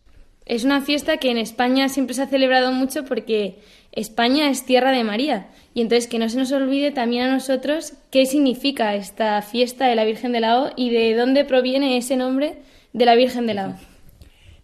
Es 0.47 0.63
una 0.63 0.81
fiesta 0.81 1.17
que 1.17 1.33
en 1.33 1.39
España 1.39 1.89
siempre 1.89 2.15
se 2.15 2.23
ha 2.23 2.29
celebrado 2.29 2.71
mucho 2.71 3.05
porque 3.05 3.59
España 3.91 4.49
es 4.49 4.65
tierra 4.65 4.93
de 4.93 5.03
María. 5.03 5.49
Y 5.75 5.81
entonces 5.81 6.07
que 6.07 6.21
no 6.21 6.29
se 6.29 6.39
nos 6.39 6.53
olvide 6.53 6.93
también 6.93 7.25
a 7.25 7.33
nosotros 7.33 7.95
qué 8.13 8.27
significa 8.27 8.95
esta 8.95 9.43
fiesta 9.43 9.89
de 9.89 9.97
la 9.97 10.05
Virgen 10.05 10.31
de 10.31 10.41
la 10.41 10.73
y 10.77 10.91
de 10.91 11.15
dónde 11.17 11.45
proviene 11.45 11.97
ese 11.97 12.17
nombre 12.17 12.59
de 12.93 13.05
la 13.05 13.17
Virgen 13.17 13.49
de 13.49 13.55
la. 13.55 13.81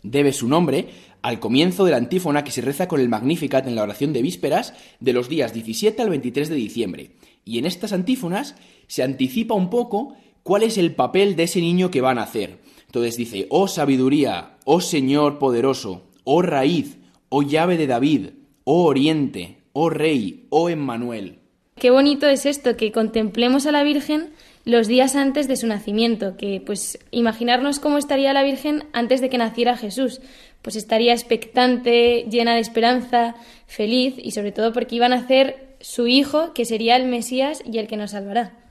Debe 0.04 0.32
su 0.32 0.46
nombre 0.46 0.86
al 1.20 1.40
comienzo 1.40 1.84
de 1.84 1.90
la 1.90 1.96
antífona 1.96 2.44
que 2.44 2.52
se 2.52 2.60
reza 2.60 2.86
con 2.86 3.00
el 3.00 3.08
Magnificat 3.08 3.66
en 3.66 3.74
la 3.74 3.82
oración 3.82 4.12
de 4.12 4.22
vísperas 4.22 4.74
de 5.00 5.12
los 5.12 5.28
días 5.28 5.52
17 5.52 6.00
al 6.00 6.10
23 6.10 6.48
de 6.48 6.54
diciembre. 6.54 7.10
Y 7.44 7.58
en 7.58 7.66
estas 7.66 7.92
antífonas 7.92 8.54
se 8.86 9.02
anticipa 9.02 9.54
un 9.54 9.68
poco 9.68 10.14
cuál 10.44 10.62
es 10.62 10.78
el 10.78 10.94
papel 10.94 11.34
de 11.34 11.44
ese 11.44 11.60
niño 11.60 11.90
que 11.90 12.00
va 12.00 12.12
a 12.12 12.14
nacer. 12.14 12.58
Entonces 12.92 13.16
dice, 13.16 13.46
oh 13.48 13.68
sabiduría, 13.68 14.58
oh 14.66 14.82
Señor 14.82 15.38
poderoso, 15.38 16.02
oh 16.24 16.42
raíz, 16.42 16.98
oh 17.30 17.40
llave 17.40 17.78
de 17.78 17.86
David, 17.86 18.26
oh 18.64 18.84
oriente, 18.84 19.62
oh 19.72 19.88
rey, 19.88 20.44
oh 20.50 20.68
Emmanuel. 20.68 21.38
Qué 21.76 21.90
bonito 21.90 22.28
es 22.28 22.44
esto, 22.44 22.76
que 22.76 22.92
contemplemos 22.92 23.64
a 23.64 23.72
la 23.72 23.82
Virgen 23.82 24.34
los 24.66 24.88
días 24.88 25.16
antes 25.16 25.48
de 25.48 25.56
su 25.56 25.66
nacimiento, 25.66 26.36
que 26.36 26.60
pues 26.60 26.98
imaginarnos 27.10 27.78
cómo 27.78 27.96
estaría 27.96 28.34
la 28.34 28.42
Virgen 28.42 28.84
antes 28.92 29.22
de 29.22 29.30
que 29.30 29.38
naciera 29.38 29.78
Jesús, 29.78 30.20
pues 30.60 30.76
estaría 30.76 31.14
expectante, 31.14 32.26
llena 32.30 32.56
de 32.56 32.60
esperanza, 32.60 33.36
feliz 33.66 34.16
y 34.18 34.32
sobre 34.32 34.52
todo 34.52 34.74
porque 34.74 34.96
iba 34.96 35.06
a 35.06 35.08
nacer 35.08 35.76
su 35.80 36.08
hijo, 36.08 36.52
que 36.52 36.66
sería 36.66 36.96
el 36.96 37.06
Mesías 37.06 37.62
y 37.64 37.78
el 37.78 37.86
que 37.86 37.96
nos 37.96 38.10
salvará. 38.10 38.61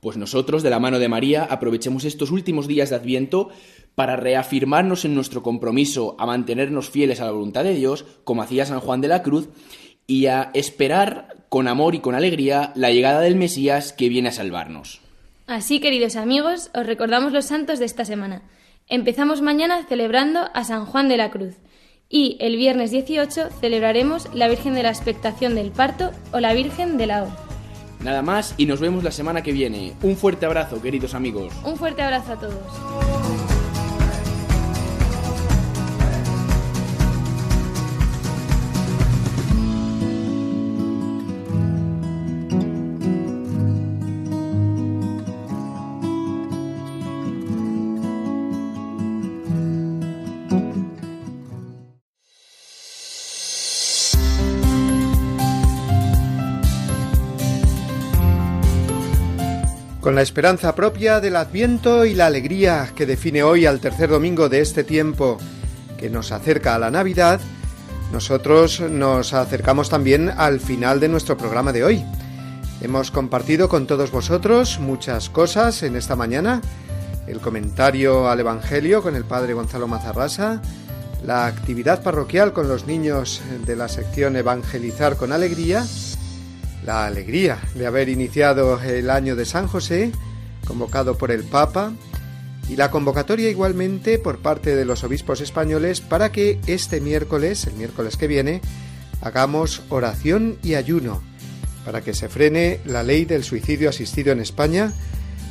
Pues 0.00 0.16
nosotros, 0.16 0.62
de 0.62 0.70
la 0.70 0.78
mano 0.78 0.98
de 0.98 1.08
María, 1.08 1.44
aprovechemos 1.44 2.04
estos 2.04 2.30
últimos 2.30 2.68
días 2.68 2.90
de 2.90 2.96
Adviento 2.96 3.48
para 3.94 4.16
reafirmarnos 4.16 5.04
en 5.04 5.14
nuestro 5.14 5.42
compromiso 5.42 6.14
a 6.18 6.26
mantenernos 6.26 6.88
fieles 6.88 7.20
a 7.20 7.24
la 7.24 7.32
voluntad 7.32 7.64
de 7.64 7.74
Dios, 7.74 8.04
como 8.24 8.42
hacía 8.42 8.64
San 8.64 8.80
Juan 8.80 9.00
de 9.00 9.08
la 9.08 9.22
Cruz, 9.22 9.48
y 10.06 10.26
a 10.26 10.50
esperar 10.54 11.36
con 11.48 11.66
amor 11.66 11.94
y 11.94 12.00
con 12.00 12.14
alegría 12.14 12.72
la 12.76 12.90
llegada 12.90 13.20
del 13.20 13.36
Mesías 13.36 13.92
que 13.92 14.08
viene 14.08 14.28
a 14.28 14.32
salvarnos. 14.32 15.00
Así, 15.46 15.80
queridos 15.80 16.16
amigos, 16.16 16.70
os 16.74 16.86
recordamos 16.86 17.32
los 17.32 17.46
santos 17.46 17.78
de 17.78 17.86
esta 17.86 18.04
semana. 18.04 18.42
Empezamos 18.86 19.42
mañana 19.42 19.84
celebrando 19.88 20.48
a 20.54 20.64
San 20.64 20.86
Juan 20.86 21.08
de 21.08 21.16
la 21.16 21.30
Cruz 21.30 21.56
y 22.08 22.36
el 22.40 22.56
viernes 22.56 22.90
18 22.90 23.48
celebraremos 23.60 24.32
la 24.34 24.48
Virgen 24.48 24.74
de 24.74 24.82
la 24.82 24.90
Expectación 24.90 25.54
del 25.54 25.70
Parto 25.70 26.10
o 26.32 26.40
la 26.40 26.54
Virgen 26.54 26.96
de 26.96 27.06
la 27.06 27.24
O. 27.24 27.47
Nada 28.00 28.22
más 28.22 28.54
y 28.56 28.66
nos 28.66 28.80
vemos 28.80 29.02
la 29.04 29.10
semana 29.10 29.42
que 29.42 29.52
viene. 29.52 29.94
Un 30.02 30.16
fuerte 30.16 30.46
abrazo, 30.46 30.80
queridos 30.80 31.14
amigos. 31.14 31.52
Un 31.64 31.76
fuerte 31.76 32.02
abrazo 32.02 32.32
a 32.32 32.36
todos. 32.36 33.17
Con 60.08 60.14
la 60.14 60.22
esperanza 60.22 60.74
propia 60.74 61.20
del 61.20 61.36
Adviento 61.36 62.06
y 62.06 62.14
la 62.14 62.28
alegría 62.28 62.92
que 62.96 63.04
define 63.04 63.42
hoy 63.42 63.66
al 63.66 63.78
tercer 63.78 64.08
domingo 64.08 64.48
de 64.48 64.62
este 64.62 64.82
tiempo 64.82 65.36
que 65.98 66.08
nos 66.08 66.32
acerca 66.32 66.74
a 66.74 66.78
la 66.78 66.90
Navidad, 66.90 67.40
nosotros 68.10 68.80
nos 68.80 69.34
acercamos 69.34 69.90
también 69.90 70.32
al 70.34 70.60
final 70.60 70.98
de 70.98 71.10
nuestro 71.10 71.36
programa 71.36 71.74
de 71.74 71.84
hoy. 71.84 72.06
Hemos 72.80 73.10
compartido 73.10 73.68
con 73.68 73.86
todos 73.86 74.10
vosotros 74.10 74.78
muchas 74.78 75.28
cosas 75.28 75.82
en 75.82 75.94
esta 75.94 76.16
mañana, 76.16 76.62
el 77.26 77.40
comentario 77.40 78.30
al 78.30 78.40
Evangelio 78.40 79.02
con 79.02 79.14
el 79.14 79.24
Padre 79.26 79.52
Gonzalo 79.52 79.88
Mazarrasa, 79.88 80.62
la 81.22 81.44
actividad 81.44 82.02
parroquial 82.02 82.54
con 82.54 82.66
los 82.66 82.86
niños 82.86 83.42
de 83.66 83.76
la 83.76 83.88
sección 83.88 84.36
Evangelizar 84.36 85.18
con 85.18 85.32
Alegría, 85.32 85.84
la 86.84 87.06
alegría 87.06 87.58
de 87.74 87.86
haber 87.86 88.08
iniciado 88.08 88.80
el 88.80 89.10
año 89.10 89.36
de 89.36 89.44
San 89.44 89.66
José, 89.66 90.12
convocado 90.66 91.16
por 91.18 91.30
el 91.30 91.44
Papa, 91.44 91.92
y 92.68 92.76
la 92.76 92.90
convocatoria 92.90 93.48
igualmente 93.48 94.18
por 94.18 94.38
parte 94.38 94.76
de 94.76 94.84
los 94.84 95.02
obispos 95.02 95.40
españoles 95.40 96.00
para 96.00 96.30
que 96.30 96.60
este 96.66 97.00
miércoles, 97.00 97.66
el 97.66 97.74
miércoles 97.74 98.16
que 98.16 98.26
viene, 98.26 98.60
hagamos 99.22 99.82
oración 99.88 100.58
y 100.62 100.74
ayuno, 100.74 101.22
para 101.84 102.02
que 102.02 102.14
se 102.14 102.28
frene 102.28 102.80
la 102.84 103.02
ley 103.02 103.24
del 103.24 103.44
suicidio 103.44 103.88
asistido 103.88 104.32
en 104.32 104.40
España 104.40 104.92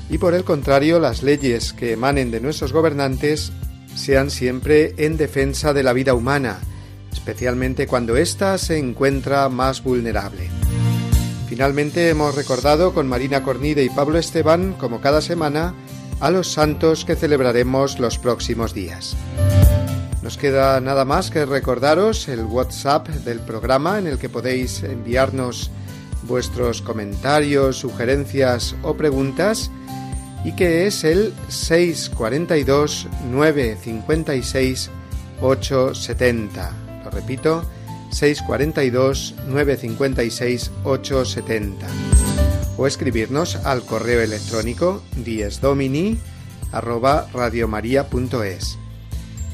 y 0.10 0.20
por 0.20 0.34
el 0.34 0.44
contrario 0.44 1.00
las 1.00 1.24
leyes 1.24 1.74
que 1.74 1.94
emanen 1.94 2.32
de 2.32 2.40
nuestros 2.40 2.72
gobernantes 2.72 3.52
sean 3.96 4.30
siempre 4.30 4.94
en 4.98 5.18
defensa 5.18 5.74
de 5.74 5.84
la 5.84 5.94
vida 5.94 6.14
humana, 6.14 6.60
especialmente 7.12 7.88
cuando 7.88 8.16
ésta 8.16 8.58
se 8.58 8.78
encuentra 8.78 9.50
más 9.50 9.84
vulnerable. 9.84 10.50
Finalmente 11.48 12.10
hemos 12.10 12.36
recordado 12.36 12.94
con 12.94 13.08
Marina 13.08 13.42
Cornide 13.42 13.84
y 13.84 13.90
Pablo 13.90 14.20
Esteban, 14.20 14.74
como 14.74 15.00
cada 15.00 15.22
semana, 15.22 15.74
a 16.20 16.30
los 16.30 16.52
santos 16.52 17.06
que 17.06 17.16
celebraremos 17.16 18.00
los 18.00 18.18
próximos 18.18 18.74
días. 18.74 19.16
Nos 20.22 20.38
queda 20.38 20.82
nada 20.82 21.06
más 21.06 21.32
que 21.32 21.46
recordaros 21.46 22.28
el 22.28 22.44
WhatsApp 22.44 23.08
del 23.08 23.40
programa 23.40 23.98
en 23.98 24.08
el 24.08 24.18
que 24.18 24.28
podéis 24.28 24.84
enviarnos 24.84 25.72
vuestros 26.24 26.82
comentarios, 26.82 27.78
sugerencias 27.78 28.76
o 28.84 28.96
preguntas 28.96 29.72
y 30.44 30.52
que 30.52 30.86
es 30.86 31.06
el 31.06 31.34
642 31.48 33.08
956 33.32 34.90
870. 35.42 36.72
Lo 37.06 37.10
repito, 37.10 37.64
642 38.10 39.36
956 39.48 40.72
870 40.84 41.88
o 42.78 42.88
escribirnos 42.88 43.56
al 43.58 43.84
correo 43.84 44.22
electrónico 44.22 45.02
diesdomini 45.16 46.18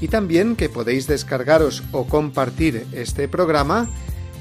y 0.01 0.07
también 0.07 0.55
que 0.55 0.69
podéis 0.69 1.07
descargaros 1.07 1.83
o 1.91 2.07
compartir 2.07 2.85
este 2.91 3.27
programa 3.27 3.89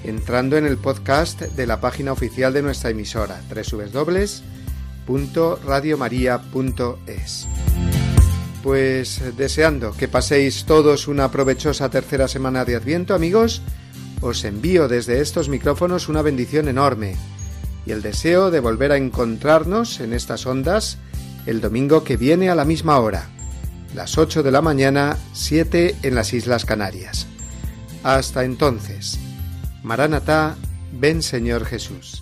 entrando 0.04 0.56
en 0.56 0.66
el 0.66 0.78
podcast 0.78 1.42
de 1.42 1.66
la 1.66 1.80
página 1.80 2.12
oficial 2.12 2.52
de 2.52 2.62
nuestra 2.62 2.90
emisora 2.90 3.40
www.radiomaria.es 5.06 7.48
Pues 8.62 9.36
deseando 9.36 9.92
que 9.92 10.08
paséis 10.08 10.64
todos 10.64 11.06
una 11.06 11.30
provechosa 11.30 11.90
tercera 11.90 12.26
semana 12.26 12.64
de 12.64 12.76
Adviento 12.76 13.14
amigos, 13.14 13.62
os 14.22 14.44
envío 14.44 14.88
desde 14.88 15.20
estos 15.20 15.48
micrófonos 15.48 16.08
una 16.08 16.22
bendición 16.22 16.68
enorme 16.68 17.16
y 17.84 17.90
el 17.90 18.00
deseo 18.00 18.50
de 18.50 18.60
volver 18.60 18.92
a 18.92 18.96
encontrarnos 18.96 20.00
en 20.00 20.12
estas 20.12 20.46
ondas 20.46 20.98
el 21.44 21.60
domingo 21.60 22.04
que 22.04 22.16
viene 22.16 22.48
a 22.48 22.54
la 22.54 22.64
misma 22.64 22.98
hora, 23.00 23.28
las 23.94 24.16
8 24.16 24.42
de 24.44 24.52
la 24.52 24.62
mañana, 24.62 25.18
7 25.32 25.96
en 26.02 26.14
las 26.14 26.32
Islas 26.32 26.64
Canarias. 26.64 27.26
Hasta 28.04 28.44
entonces, 28.44 29.18
Maranatá, 29.82 30.56
Ven 30.92 31.22
Señor 31.22 31.64
Jesús. 31.64 32.21